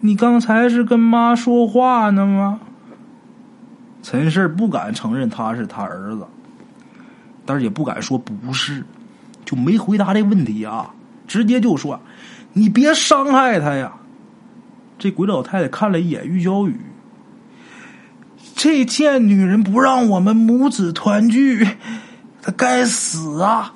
[0.00, 2.60] 你刚才是跟妈说话呢吗？
[4.02, 6.26] 陈氏不敢承认他是他儿子，
[7.44, 8.84] 但是也不敢说不是。
[9.44, 10.90] 就没回答这问题啊，
[11.26, 11.98] 直接就说
[12.52, 13.94] ：“你别伤害他呀！”
[14.98, 16.78] 这鬼老太太看了一眼玉娇雨，
[18.54, 21.66] 这贱女人不让我们母子团聚，
[22.42, 23.72] 她该死啊！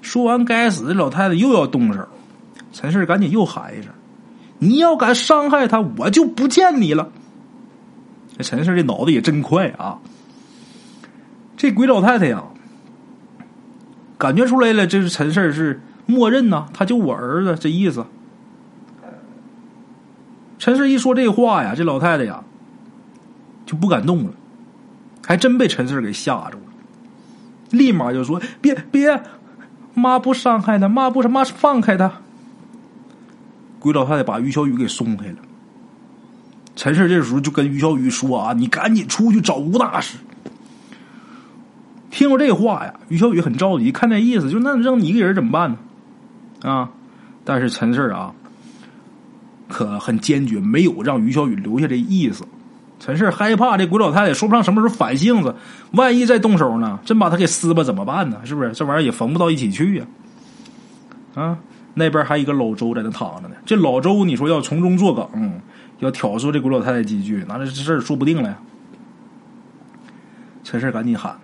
[0.00, 2.06] 说完“该死”，的老太太又要动手，
[2.72, 3.90] 陈氏赶紧又喊一声
[4.60, 7.10] ：“你要敢伤害她，我就不见你了！”
[8.36, 9.98] 这陈氏这脑子也真快啊！
[11.56, 12.44] 这鬼老太太呀。
[14.16, 18.06] 感觉出来了，这是陈氏是默认呢，他就我儿子这意思。
[20.58, 22.42] 陈氏一说这话呀，这老太太呀
[23.66, 24.30] 就不敢动了，
[25.26, 26.62] 还真被陈氏给吓着了，
[27.70, 29.22] 立马就说：“别别，
[29.92, 32.10] 妈不伤害他，妈不是妈是放开他。”
[33.78, 35.36] 鬼老太太把于小雨给松开了。
[36.76, 40.18] 陈氏这时候就跟于小雨说：“啊，你赶紧出去找吴大师。”
[42.10, 46.70] 听说这话呀，于小雨很着急，看那意思，就那扔你一个人怎么办呢？
[46.70, 46.90] 啊！
[47.44, 48.32] 但是陈氏啊，
[49.68, 52.44] 可很坚决，没有让于小雨留下这意思。
[53.00, 55.54] 陈氏害怕这鬼老太太说不上什么时候反性子，
[55.90, 58.40] 万一再动手呢，真把他给撕吧怎么办呢？
[58.44, 58.72] 是不是？
[58.72, 60.06] 这玩意儿也缝不到一起去呀！
[61.34, 61.58] 啊，
[61.94, 63.56] 那边还一个老周在那躺着呢。
[63.66, 65.60] 这老周，你说要从中作梗，
[66.04, 68.56] 要挑唆这鬼老太太几句，那这事儿说不定了呀。
[70.62, 71.36] 陈四赶紧喊。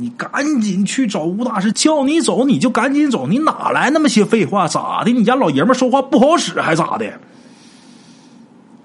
[0.00, 4.68] 你赶紧去找吴大师，叫你走你就赶紧走，你哪来那么些废话？
[4.68, 5.10] 咋的？
[5.10, 7.18] 你家老爷们说话不好使还咋的？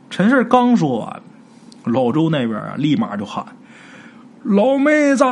[0.09, 1.21] 陈氏刚说完，
[1.83, 3.45] 老周那边啊立马就喊
[4.41, 5.23] ：“老妹子，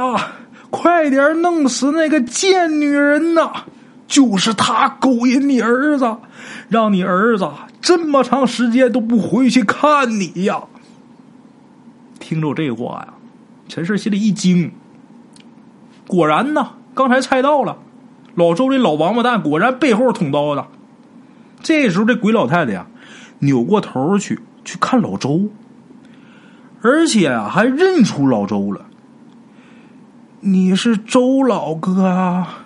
[0.70, 3.52] 快点弄死那个贱女人呐！
[4.08, 6.16] 就是她勾引你儿子，
[6.70, 7.50] 让你儿子
[7.82, 10.64] 这么长时间都不回去看你呀！”
[12.20, 13.14] 听着这话呀，
[13.68, 14.72] 陈氏心里一惊。
[16.08, 17.78] 果然呢，刚才猜到了，
[18.36, 20.64] 老周这老王八蛋果然背后捅刀子。
[21.62, 22.88] 这时候这鬼老太太呀，
[23.40, 25.50] 扭过头去去看老周，
[26.82, 28.86] 而且啊还认出老周了。
[30.42, 32.61] 你是周老哥啊？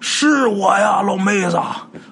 [0.00, 1.58] 是我呀，老妹子，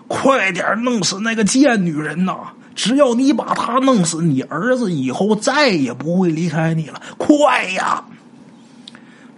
[0.08, 2.34] 快点弄死那个贱女人呐！
[2.74, 7.00] 只要你把她弄死，你儿子以后再也不会离开你了。
[7.16, 8.04] 快呀！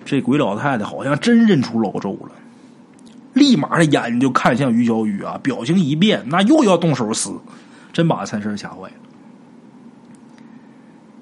[0.05, 2.31] 这鬼老太太好像真认出老周了，
[3.35, 7.31] 立马的眼睛就看向于小雨啊，表情一变，那又要动手撕，
[7.93, 8.95] 真把陈氏吓坏了。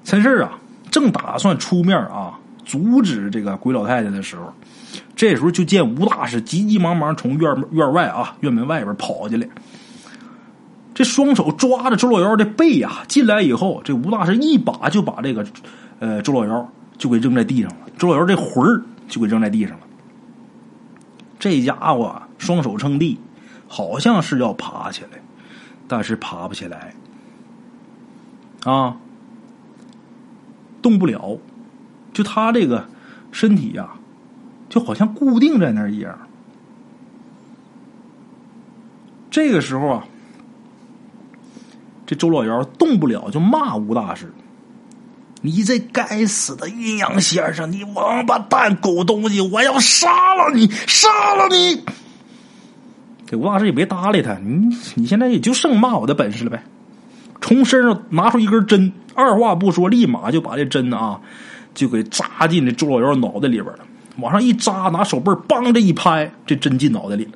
[0.05, 0.57] 陈氏啊，
[0.89, 4.53] 正打算出面啊阻止这个鬼老太太的时候。
[5.15, 9.47] 这时候就见吴大师急急忙忙从院院外啊院门外边跑进来，
[10.93, 15.45] 这双手抓着周老幺的背呀，进来以后，这吴大师一把就把这个
[15.99, 19.79] 呃周老幺就给扔在地上了，周老幺这魂儿就给扔在地上了。
[21.39, 23.19] 这家伙双手撑地，
[23.67, 25.19] 好像是要爬起来，
[25.87, 26.93] 但是爬不起来
[28.63, 28.97] 啊，
[30.81, 31.39] 动不了，
[32.13, 32.87] 就他这个
[33.31, 33.89] 身体呀。
[34.69, 36.17] 就好像固定在那儿一样。
[39.29, 40.05] 这个时候啊，
[42.05, 44.31] 这周老幺动不了，就骂吴大师
[45.41, 51.83] ：“你这该死的阴阳先生，你王八蛋狗东西，我要杀了你，杀了你！”
[53.27, 56.63] 这吴大师也没搭理他，你你现在也就剩骂我的本事了呗。
[57.41, 61.21] 从身上拿出一根针，二话不说，立马就把这针啊，
[61.75, 63.79] 就给扎进这周老幺脑袋里边了。
[64.19, 67.31] 往上一扎，拿手背儿梆这一拍，这针进脑袋里了。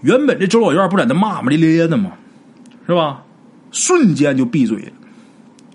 [0.00, 2.12] 原本这周老院不在那骂骂咧咧的吗？
[2.86, 3.22] 是吧？
[3.70, 4.92] 瞬间就闭嘴了，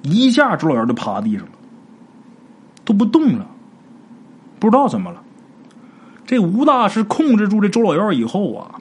[0.03, 1.51] 一下周老院就趴地上了，
[2.85, 3.47] 都不动了，
[4.59, 5.23] 不知道怎么了。
[6.25, 8.75] 这吴大师控制住这周老院以后啊，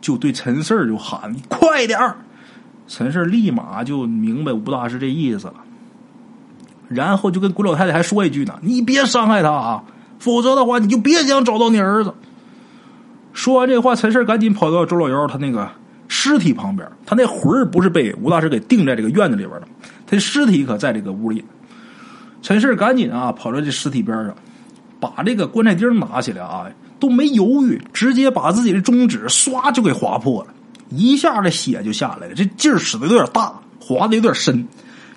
[0.00, 2.16] 就对陈四就喊：“快点儿！”
[2.88, 5.54] 陈四立马就明白吴大师这意思了。
[6.90, 9.82] 然后就跟鬼老太太还说一句呢：“你别伤害他啊，
[10.18, 12.12] 否则的话你就别想找到你儿子。”
[13.32, 15.70] 说完这话，陈氏赶紧跑到周老幺他那个
[16.08, 19.68] 尸体旁边，他那魂儿不是被吴大师给定在这个院子里边了，
[20.04, 21.44] 他尸体可在这个屋里。
[22.42, 24.34] 陈氏赶紧啊跑到这尸体边上，
[24.98, 26.66] 把这个棺材钉拿起来啊，
[26.98, 30.48] 都没犹豫，直接把自己的中指唰就给划破了，
[30.88, 34.66] 一下这血就下来了，这劲儿使的有点大，划的有点深，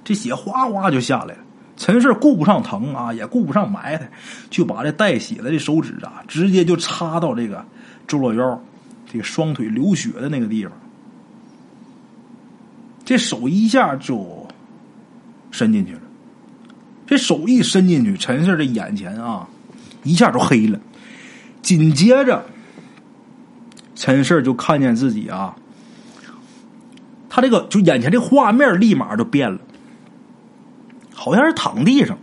[0.04, 1.40] 这血哗哗就下来了。
[1.84, 4.10] 陈氏顾不上疼啊，也顾不上埋汰，
[4.50, 7.66] 就把这带血的这手指啊，直接就插到这个
[8.08, 8.64] 周老幺
[9.12, 10.72] 这个双腿流血的那个地方。
[13.04, 14.48] 这手一下就
[15.52, 16.00] 伸进去了，
[17.06, 19.46] 这手一伸进去，陈氏这眼前啊
[20.04, 20.80] 一下就黑了。
[21.62, 22.46] 紧接着，
[23.94, 25.54] 陈氏就看见自己啊，
[27.30, 29.60] 他这个就眼前这画面立马就变了。
[31.24, 32.18] 好像是躺地上，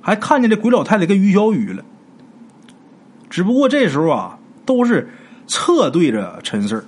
[0.00, 1.84] 还看见这鬼老太太跟于小雨了。
[3.30, 5.08] 只不过这时候啊，都是
[5.46, 6.84] 侧对着陈四，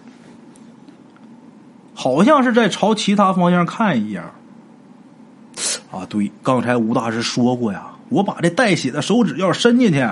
[1.95, 4.33] 好像是在朝其他方向看一样。
[5.93, 10.05] 啊，对，刚才吴大师说过呀，我把这带血的手指要伸进去，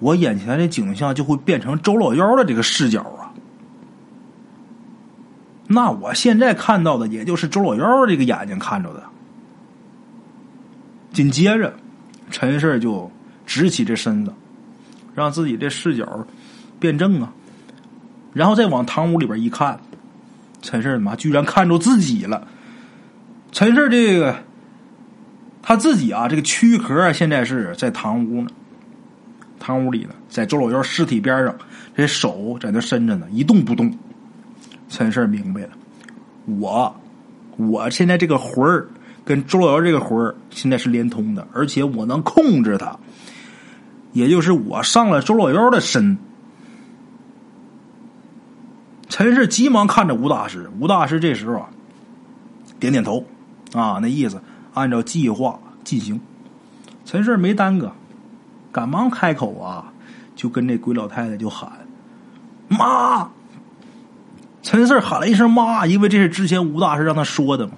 [0.00, 3.30] 我眼前的景象就会变成周老幺的这个视角啊。
[5.68, 9.04] 那我现在看到的，也就是周老幺这个眼睛看着的。
[11.16, 11.72] 紧接着，
[12.30, 13.10] 陈氏就
[13.46, 14.34] 直起这身子，
[15.14, 16.26] 让自己这视角
[16.78, 17.32] 变正啊，
[18.34, 19.80] 然后再往堂屋里边一看，
[20.60, 22.46] 陈氏妈居然看着自己了。
[23.50, 24.44] 陈氏这个
[25.62, 28.48] 他自己啊，这个躯壳现在是在堂屋呢，
[29.58, 31.56] 堂屋里呢，在周老幺尸体边上，
[31.96, 33.90] 这手在那伸着呢，一动不动。
[34.90, 35.70] 陈氏明白了，
[36.44, 36.94] 我
[37.56, 38.86] 我现在这个魂儿。
[39.26, 42.96] 跟周老幺这个魂儿现在是连通的，而且我能控制他，
[44.12, 46.16] 也就是我上了周老幺的身。
[49.08, 51.68] 陈氏急忙看着吴大师，吴大师这时候啊，
[52.78, 53.26] 点点头，
[53.72, 54.40] 啊，那意思
[54.74, 56.20] 按照计划进行。
[57.04, 57.92] 陈氏没耽搁，
[58.70, 59.92] 赶忙开口啊，
[60.36, 61.70] 就跟这鬼老太太就喊
[62.68, 63.28] ：“妈！”
[64.62, 67.72] 陈四喊了一声“妈”，因为这是之前吴大师让他说的嘛。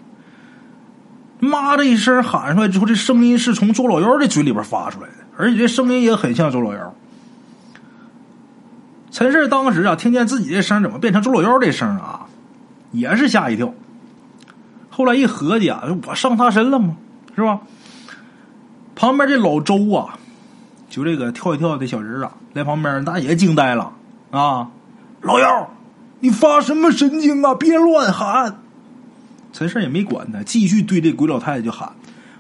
[1.40, 6.94] 妈这一声喊出来之后，这声音是从周老幺的嘴里边发出来的，而且这声音也很像周老幺。
[9.10, 12.26] 陈氏当时啊，听见自己这声怎么变成周老幺这声啊，
[12.92, 13.72] 也是吓一跳。
[14.90, 16.96] 后来一合计啊，我上他身了吗？
[17.34, 17.60] 是吧？
[18.96, 20.18] 旁边这老周啊，
[20.90, 23.92] 就这个跳一跳的小人啊，在旁边那也惊呆了
[24.30, 24.68] 啊！
[25.22, 25.70] 老幺，
[26.20, 27.54] 你发什么神经啊？
[27.54, 28.58] 别乱喊！”
[29.58, 31.92] 陈氏也没管他，继续对这鬼老太太就喊：“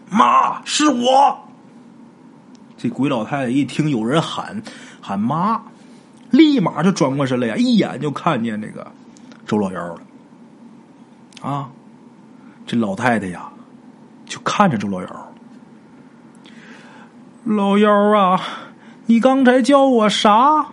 [0.08, 1.36] 妈，是我！”
[2.78, 4.62] 这鬼老太太一听有人喊
[5.00, 5.60] 喊妈，
[6.30, 8.86] 立马就转过身来呀，一眼就看见这个
[9.44, 10.00] 周老幺了。
[11.42, 11.70] 啊，
[12.64, 13.50] 这老太太呀，
[14.24, 15.32] 就看着周老幺。
[17.42, 18.40] 老幺啊，
[19.06, 20.68] 你刚才叫我啥？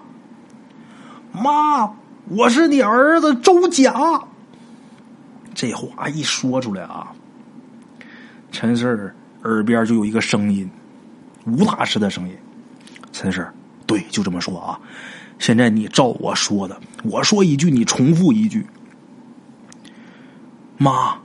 [1.31, 1.95] 妈，
[2.29, 4.25] 我是你儿子周甲。
[5.55, 7.11] 这话一说出来啊，
[8.51, 9.11] 陈四
[9.43, 10.69] 耳边就有一个声音，
[11.47, 12.35] 吴大师的声音。
[13.11, 13.47] 陈四，
[13.87, 14.79] 对，就这么说啊。
[15.39, 18.67] 现在你照我说的，我说一句，你重复一句。
[20.77, 21.17] 妈，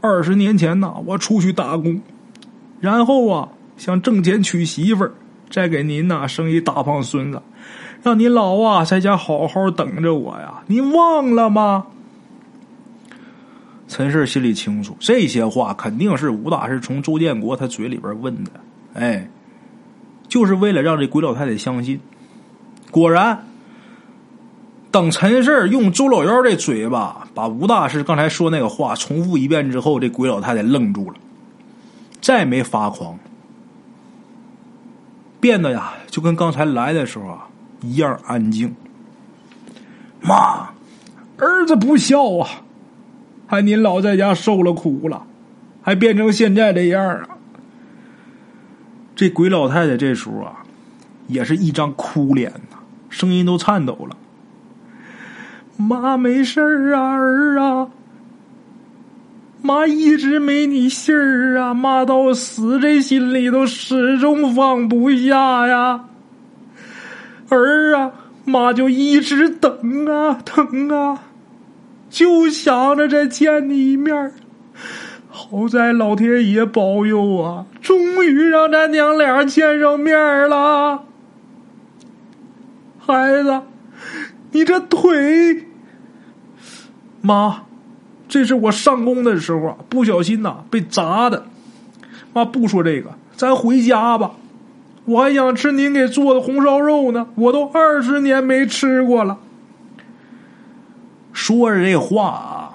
[0.00, 2.00] 二十年前呐，我出去打工，
[2.80, 3.48] 然后啊。
[3.76, 5.12] 想挣钱娶媳妇儿，
[5.50, 7.42] 再给您呐生一大胖孙子，
[8.02, 10.62] 让您老啊在家好好等着我呀！
[10.66, 11.86] 您忘了吗？
[13.88, 18.50] 陈氏心里清楚，这些话肯定是吴大师从周建国他嘴里边问的，
[18.94, 19.28] 哎，
[20.28, 22.00] 就是为了让这鬼老太太相信。
[22.90, 23.46] 果然，
[24.90, 31.16] 等陈氏用周老幺这嘴巴把吴大师刚才说那个话重复一遍之后，这鬼老太太愣住了，
[32.20, 33.18] 再没发狂。
[35.38, 37.46] 变得呀，就跟刚才来的时候啊
[37.82, 38.74] 一样安静。
[40.20, 40.70] 妈，
[41.36, 42.48] 儿子不孝啊，
[43.46, 45.22] 还您老在家受了苦了，
[45.82, 47.28] 还变成现在这样啊！
[49.14, 50.56] 这鬼老太太这时候啊，
[51.28, 52.76] 也是一张哭脸呐，
[53.08, 54.16] 声音都颤抖了。
[55.76, 56.60] 妈，没事
[56.92, 57.88] 啊，儿啊。
[59.62, 61.74] 妈一直没你信儿啊！
[61.74, 66.04] 妈到死这心里头始终放不下呀。
[67.48, 68.12] 儿啊，
[68.44, 71.18] 妈就一直等啊等啊，
[72.16, 74.32] 就想着再见你一面。
[75.28, 81.04] 好在老天爷保佑啊，终于让咱娘俩见上面了。
[82.98, 83.60] 孩子，
[84.52, 85.66] 你这腿，
[87.20, 87.64] 妈。
[88.28, 91.44] 这是我上工的时候啊，不小心呐被砸的。
[92.32, 94.36] 妈，不说这个，咱回家吧。
[95.04, 99.38] 我还想吃您给做的红烧肉呢，我都二十年没吃过了。
[101.46, 102.74] 说着这话啊，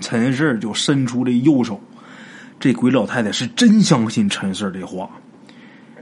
[0.00, 1.78] 陈氏就伸出这右手。
[2.58, 5.10] 这鬼老太太是真相信陈氏这话，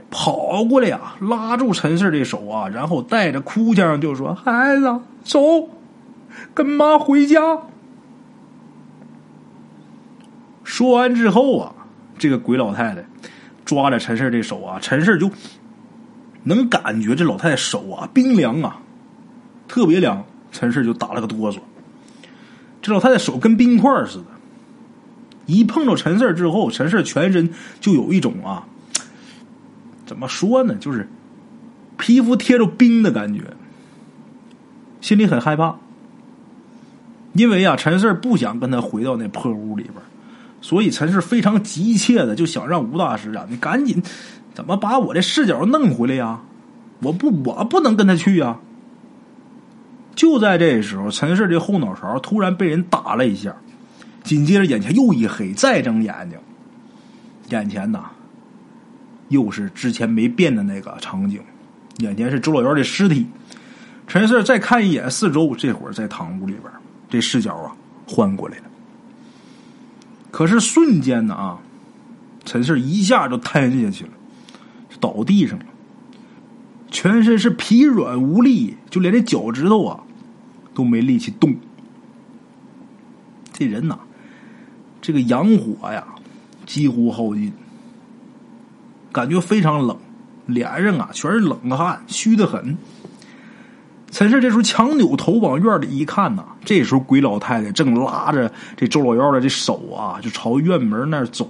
[0.09, 5.41] 跑过来呀，拉住陈氏的手啊，然后带着哭腔就说：“孩子，走，
[6.53, 7.41] 跟妈回家。”
[10.63, 11.75] 说完之后啊，
[12.17, 13.03] 这个鬼老太太
[13.65, 15.29] 抓着陈氏这手啊，陈氏就
[16.43, 18.79] 能感觉这老太太手啊冰凉啊，
[19.67, 20.23] 特别凉。
[20.55, 21.57] 陈氏就打了个哆嗦。
[22.81, 24.25] 这老太太手跟冰块似的，
[25.47, 27.49] 一碰到陈氏之后，陈氏全身
[27.81, 28.65] 就有一种啊，
[30.05, 31.09] 怎么说呢，就是
[31.97, 33.41] 皮肤贴着冰的感觉，
[35.01, 35.75] 心里很害怕。
[37.33, 39.95] 因为啊，陈氏不想跟他回到那破屋里边。
[40.61, 44.01] 所以陈氏非常急切的就想让吴大师啊，你赶紧
[44.53, 46.39] 怎么把我的视角弄回来呀？
[47.01, 48.57] 我不，我不能跟他去呀。
[50.15, 53.55] 就在这时候，陈氏这后脑勺突然被人打了一下，
[54.23, 56.39] 紧接着眼前又一黑，再睁眼睛，
[57.49, 58.05] 眼前呐
[59.29, 61.41] 又是之前没变的那个场景，
[61.97, 63.27] 眼前是周老幺的尸体。
[64.07, 66.71] 陈氏再看一眼四周，这会儿在堂屋里边，
[67.09, 67.75] 这视角啊
[68.07, 68.63] 换过来了。
[70.31, 71.59] 可是瞬间呢啊，
[72.45, 74.11] 陈氏一下就瘫下去了，
[74.99, 75.65] 倒地上了，
[76.95, 79.99] 全身是疲软无力，就连这脚趾头啊
[80.73, 81.53] 都没力气动。
[83.51, 83.99] 这人呐，
[85.01, 86.05] 这个阳火呀
[86.65, 87.51] 几乎耗尽，
[89.11, 89.97] 感觉非常冷，
[90.45, 92.77] 脸上啊全是冷汗，虚的很。
[94.09, 101.45] 陈氏这时候强扭头往院里一看呐，这时候鬼老太太正拉着这周老幺的这手啊，就朝院门那儿走。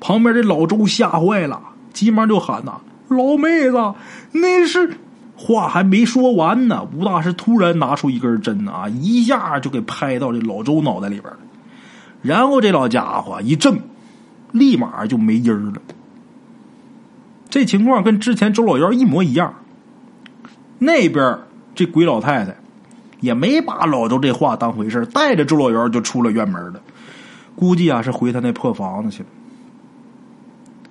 [0.00, 1.62] 旁边这老周吓坏了，
[1.92, 3.94] 急忙就喊呐：“老妹子，
[4.32, 4.96] 那是……”
[5.40, 11.38] 话还没说完呢，吴大师突然拿出一根针啊，一下就给拍到这老周脑袋里边了。
[12.22, 13.78] 然后这老家伙一怔，
[14.50, 15.80] 立马就没音儿了。
[17.48, 19.54] 这情况跟之前周老幺一模一样。
[20.80, 21.38] 那边
[21.76, 22.56] 这鬼老太太
[23.20, 26.80] 也没把老周这话当回事带着周老幺就出了院门了。
[27.54, 29.28] 估计啊是回他那破房子去了。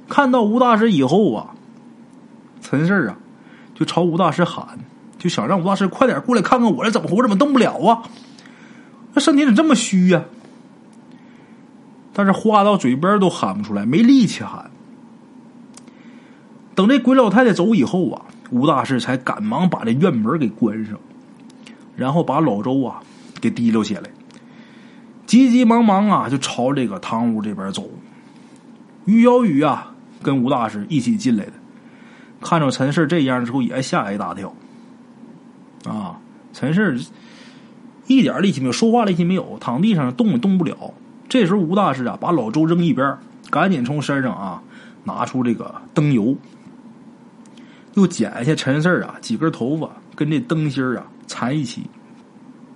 [0.07, 1.55] 看到吴大师以后啊，
[2.69, 3.15] 陈四啊
[3.73, 4.77] 就朝吴大师喊
[5.17, 8.03] ：“就想让吴大师快点过来看看我这怎么活，怎么动不了啊？
[9.13, 10.25] 那身体怎么这么虚呀？
[12.11, 14.69] 但是话到嘴边都喊不出来，没力气喊。
[16.75, 20.99] 等这鬼老太太走以后啊，吴大师才赶忙把这院门给关上，
[21.95, 22.99] 然后把老周啊
[23.39, 24.09] 给提溜起来，
[25.25, 27.89] 急急忙忙啊就朝这个堂屋这边走。
[29.05, 31.53] 于小雨啊跟吴大师一起进来的，
[32.41, 34.53] 看着陈氏这样之后也吓一大跳。
[35.85, 36.19] 啊，
[36.53, 36.99] 陈氏
[38.07, 40.93] 一点力气没有，说话力气没有，躺地上动也动不了。
[41.29, 43.17] 这时候吴大师啊把老周扔一边，
[43.49, 44.61] 赶紧从身上啊
[45.03, 46.35] 拿出这个灯油，
[47.95, 51.83] 又剪下陈氏啊几根头发跟这灯芯啊缠一起，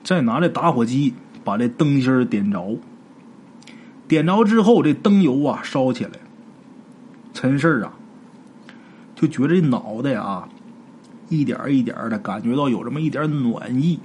[0.04, 2.78] 再拿这打火机把这灯芯点着。
[4.08, 6.12] 点着之后，这灯油啊烧起来，
[7.34, 7.94] 陈氏啊
[9.22, 10.50] 就觉得这脑袋啊
[11.30, 14.00] 一点一点的感觉到有这么一点暖意。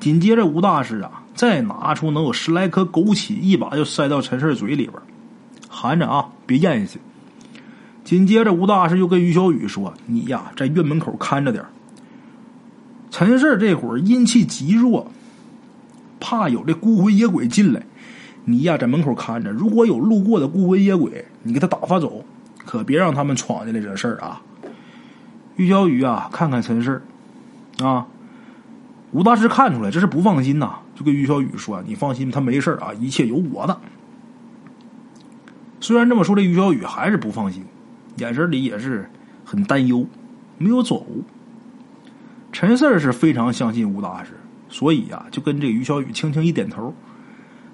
[0.00, 4.94] 紧接着，吴大师啊再拿出能有十来颗枸杞，一把就塞到陈氏嘴里边，
[5.68, 7.00] 含着啊别咽下去。
[8.02, 11.64] 紧接着，吴大师又跟于小雨说：“你呀在院门口看着点
[13.10, 15.10] 陈氏这会儿阴气极弱，
[16.18, 17.82] 怕有这孤魂野鬼进来。
[18.44, 22.24] 你呀，在门口看着，如果有路过的孤魂野鬼，你给他打发走，
[22.74, 24.42] 可别让他们闯进来惹事儿啊！
[25.54, 27.00] 于小雨啊，看看陈氏，
[27.78, 28.04] 啊，
[29.12, 33.78] 吴大师看出来这是不放心呐，就跟于小雨说：“你放心，他没事啊，一切有我的。”
[35.78, 37.64] 虽然这么说，这于小雨还是不放心，
[38.16, 39.08] 眼神里也是
[39.44, 40.04] 很担忧，
[40.58, 41.06] 没有走。
[42.50, 44.32] 陈四是非常相信吴大师，
[44.68, 46.92] 所以呀，就跟这于小雨轻轻一点头。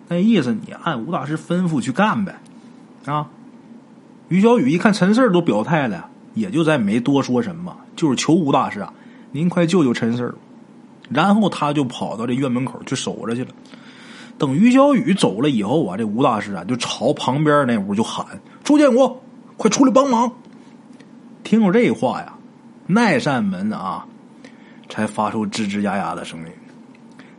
[0.08, 2.38] 那意思，你按吴大师吩咐去干呗，
[3.06, 3.30] 啊！
[4.30, 8.92] 于小雨一看陈四都表态了，也就再没多说什么，就是求吴大师啊，
[9.32, 10.32] 您快救救陈四
[11.10, 13.50] 然后他就跑到这院门口去守着去了。
[14.38, 18.24] 等于小雨走了以后啊，这吴大师啊就朝旁边那屋就喊
[18.62, 19.20] ：“周建国，
[19.56, 20.32] 快出来帮忙！”
[21.42, 22.34] 听着这话呀，
[22.86, 24.06] 那扇门啊
[24.88, 26.46] 才发出吱吱呀呀的声音。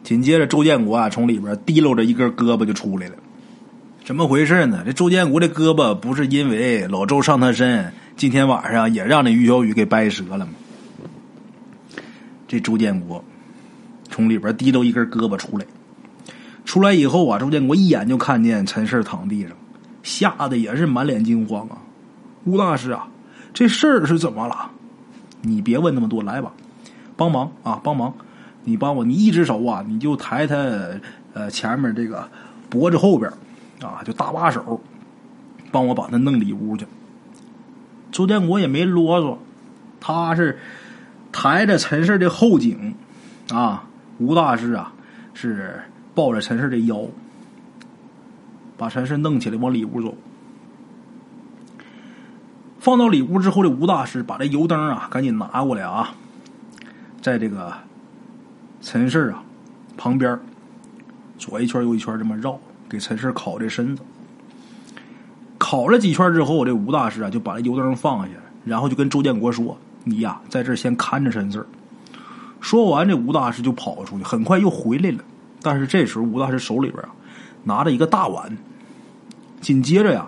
[0.04, 3.16] 紧接着，周建国啊从里边提溜着一根胳膊就出来了。
[4.04, 4.82] 怎么回事呢？
[4.84, 10.54] 这周建国的胳膊不是因为老周上他身，今天晚上也让那于小雨给掰折了吗？
[12.48, 13.24] 这周建国
[14.10, 15.66] 从里边提溜一根胳膊出来，
[16.66, 19.52] 出来以后啊，周建国一眼就看见陈氏躺地上，
[20.02, 21.78] 吓得也是满脸惊慌啊！
[22.46, 23.08] 吴大师啊，
[23.54, 24.72] 这事儿是怎么了？
[25.42, 26.52] 你别问那么多，来吧，
[27.16, 28.12] 帮忙啊，帮忙！
[28.64, 30.56] 你帮我，你一只手啊，你就抬他
[31.34, 32.28] 呃前面这个
[32.68, 33.32] 脖子后边
[33.82, 34.80] 啊，就搭把手，
[35.72, 36.86] 帮我把他弄里屋去。
[38.12, 39.38] 周建国也没啰嗦，
[40.00, 40.60] 他是
[41.32, 42.96] 抬着陈氏的后颈
[43.52, 43.84] 啊，
[44.18, 44.94] 吴大师啊
[45.34, 45.82] 是
[46.14, 47.08] 抱着陈氏的腰，
[48.78, 50.16] 把陈氏弄起来往里屋走。
[52.80, 56.14] 放到里屋之后，的吴大师把这油灯啊赶紧拿过来啊，
[57.22, 57.74] 在这个。
[58.84, 59.44] 陈氏啊，
[59.96, 60.40] 旁边
[61.38, 62.60] 左一圈右一圈这么绕，
[62.92, 64.04] 给陈氏烤这身子。
[65.58, 68.34] 烤了几圈之后，这吴大师啊就把这油灯放下，
[68.66, 71.66] 然后就跟周建国说：“你呀，在这先看着陈氏。”
[72.60, 75.24] 说完，这吴大师就跑出去，很快又回来了。
[75.62, 77.10] 但是这时候，吴大师手里边啊
[77.64, 78.58] 拿着一个大碗，
[79.62, 80.28] 紧接着呀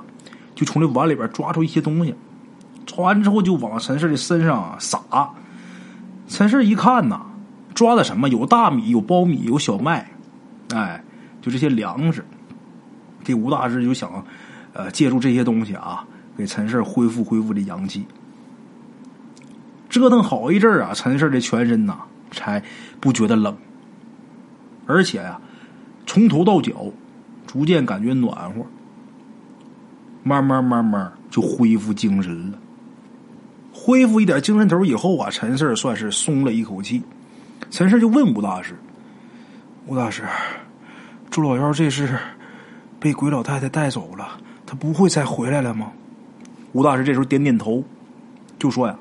[0.55, 2.15] 就从这碗里边抓出一些东西，
[2.85, 5.01] 抓完之后就往陈氏的身上撒。
[6.29, 7.25] 陈氏一看呐。
[7.73, 8.29] 抓的什么？
[8.29, 10.11] 有大米，有苞米，有小麦，
[10.75, 11.03] 哎，
[11.41, 12.23] 就这些粮食。
[13.23, 14.25] 这吴大师就想，
[14.73, 16.05] 呃，借助这些东西啊，
[16.37, 18.05] 给陈氏恢复恢复这阳气。
[19.89, 21.99] 折腾好一阵啊，陈氏的全身呐
[22.31, 22.63] 才
[22.99, 23.55] 不觉得冷，
[24.87, 25.39] 而且呀，
[26.05, 26.91] 从头到脚
[27.45, 28.65] 逐渐感觉暖和，
[30.23, 32.57] 慢慢慢慢就恢复精神了。
[33.71, 37.01] 恢复一点精神头以后啊，陈氏算是松了一口气。
[37.69, 38.75] 陈氏就问吴大师
[39.87, 40.23] ：“吴大师，
[41.29, 42.17] 朱老幺这是
[43.03, 45.91] 被鬼老太太带走了，他不会再回来了吗？”
[46.71, 47.83] 吴大师这时候点点头，
[48.57, 48.95] 就说：“呀，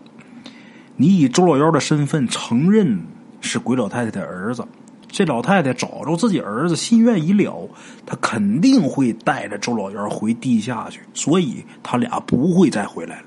[0.96, 2.98] 你以周老幺的身份承认
[3.40, 4.66] 是鬼老太太的儿子，
[5.06, 7.68] 这老太太找着自己儿子，心愿已了，
[8.04, 13.26] 他肯定会带着周老幺回地下去，所以他俩不会再回来了。”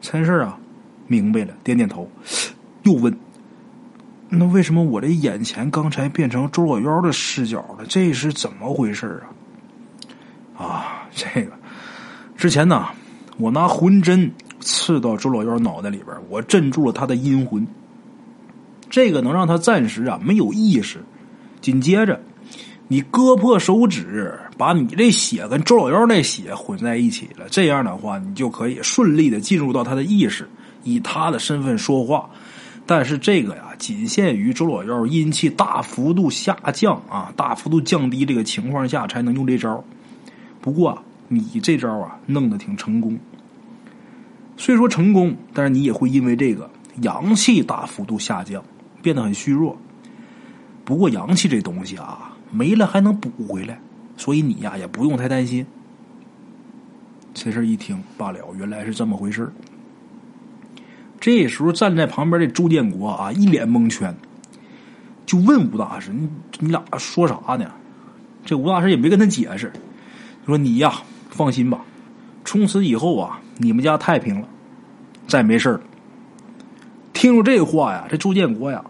[0.00, 0.58] 陈氏啊，
[1.06, 2.10] 明白了，点点头，
[2.84, 3.14] 又问。
[4.36, 7.84] 那为什么我这眼前刚才变成周老幺的视角了？
[7.88, 9.22] 这是怎么回事
[10.56, 10.64] 啊？
[10.64, 11.52] 啊，这个
[12.36, 12.86] 之前呢，
[13.38, 14.30] 我拿魂针
[14.60, 17.66] 刺到周老幺脑袋里边，我镇住了他的阴魂，
[18.90, 21.04] 这个能让他暂时啊没有意识。
[21.60, 22.20] 紧接着，
[22.88, 27.46] 你割破手指，把你这血跟周老幺那血混在一起了。
[27.50, 30.48] 这样的话，你就可以顺利的进入到他的意识，
[30.82, 32.28] 以他的身份说话。
[32.86, 39.82] 但是这个呀，仅限于周老幺阴气大幅度下降啊，大幅度降低这个情况下才能用这招。
[40.60, 43.18] 不过啊你这招啊，弄得挺成功。
[44.56, 46.70] 虽说成功，但是你也会因为这个
[47.00, 48.62] 阳气大幅度下降，
[49.02, 49.76] 变得很虚弱。
[50.84, 53.80] 不过阳气这东西啊，没了还能补回来，
[54.18, 55.64] 所以你呀也不用太担心。
[57.32, 59.50] 这事一听罢了，原来是这么回事
[61.24, 64.14] 这时候站在旁边的朱建国啊，一脸蒙圈，
[65.24, 67.64] 就问吴大师：“你你俩说啥呢？”
[68.44, 69.72] 这吴大师也没跟他解释，
[70.44, 70.92] 说：“你呀，
[71.30, 71.80] 放心吧，
[72.44, 74.46] 从此以后啊，你们家太平了，
[75.26, 75.80] 再没事了。”
[77.14, 78.84] 听着这话呀，这朱建国呀，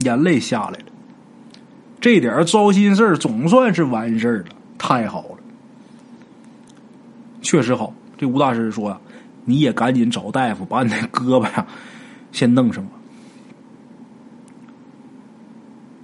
[0.00, 0.84] 眼泪下来了。
[2.02, 5.38] 这点糟心事总算是完事了，太好了，
[7.40, 7.94] 确实好。
[8.18, 9.00] 这吴大师说呀。
[9.44, 11.66] 你也赶紧找大夫，把你那胳膊呀
[12.30, 12.92] 先弄上吧。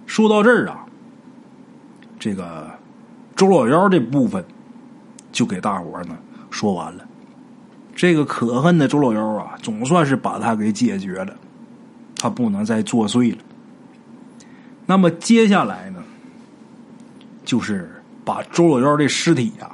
[0.06, 0.86] 说到这儿啊，
[2.18, 2.70] 这个
[3.34, 4.44] 周老幺这部分
[5.30, 6.16] 就给大伙呢
[6.50, 7.06] 说完了。
[7.94, 11.36] 这个可恨的周老幺啊，总算是把他给解决了，
[12.16, 13.38] 他不能再作祟了。
[14.86, 16.02] 那么接下来呢，
[17.44, 19.70] 就是把周老幺这尸体呀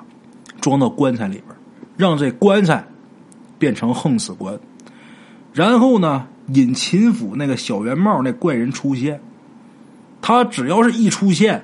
[0.61, 1.57] 装到棺材里边，
[1.97, 2.85] 让这棺材。
[3.63, 4.59] 变成横死官，
[5.53, 9.21] 然后呢，引秦府那个小圆帽那怪人出现。
[10.21, 11.63] 他只要是一出现，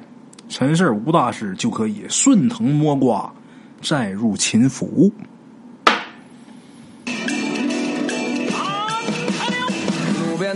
[0.49, 3.33] 陈氏吴大师就可以顺藤摸瓜，
[3.83, 5.13] 再入秦府。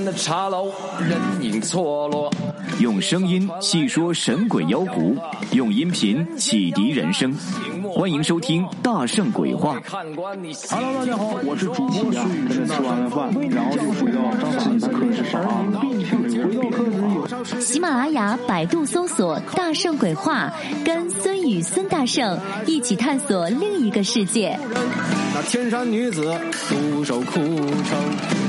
[0.05, 2.33] 的茶楼，人影错落。
[2.81, 5.17] 用声音细说神鬼妖狐，
[5.53, 7.33] 用音频启迪人生。
[7.95, 9.79] 欢迎收听《大圣鬼话》。
[9.91, 10.35] Hello，
[10.95, 12.49] 大家好，我是主播孙宇。
[12.67, 14.19] 吃完了饭，然后就回到
[14.59, 15.65] 自己的课室上啊。
[15.81, 20.53] 回到课室有喜马拉雅、百度搜索《大圣鬼话》，
[20.85, 24.59] 跟孙宇、孙大圣一起探索另一个世界。
[25.35, 26.35] 那天山女子
[26.69, 27.45] 独守空
[27.85, 27.99] 城，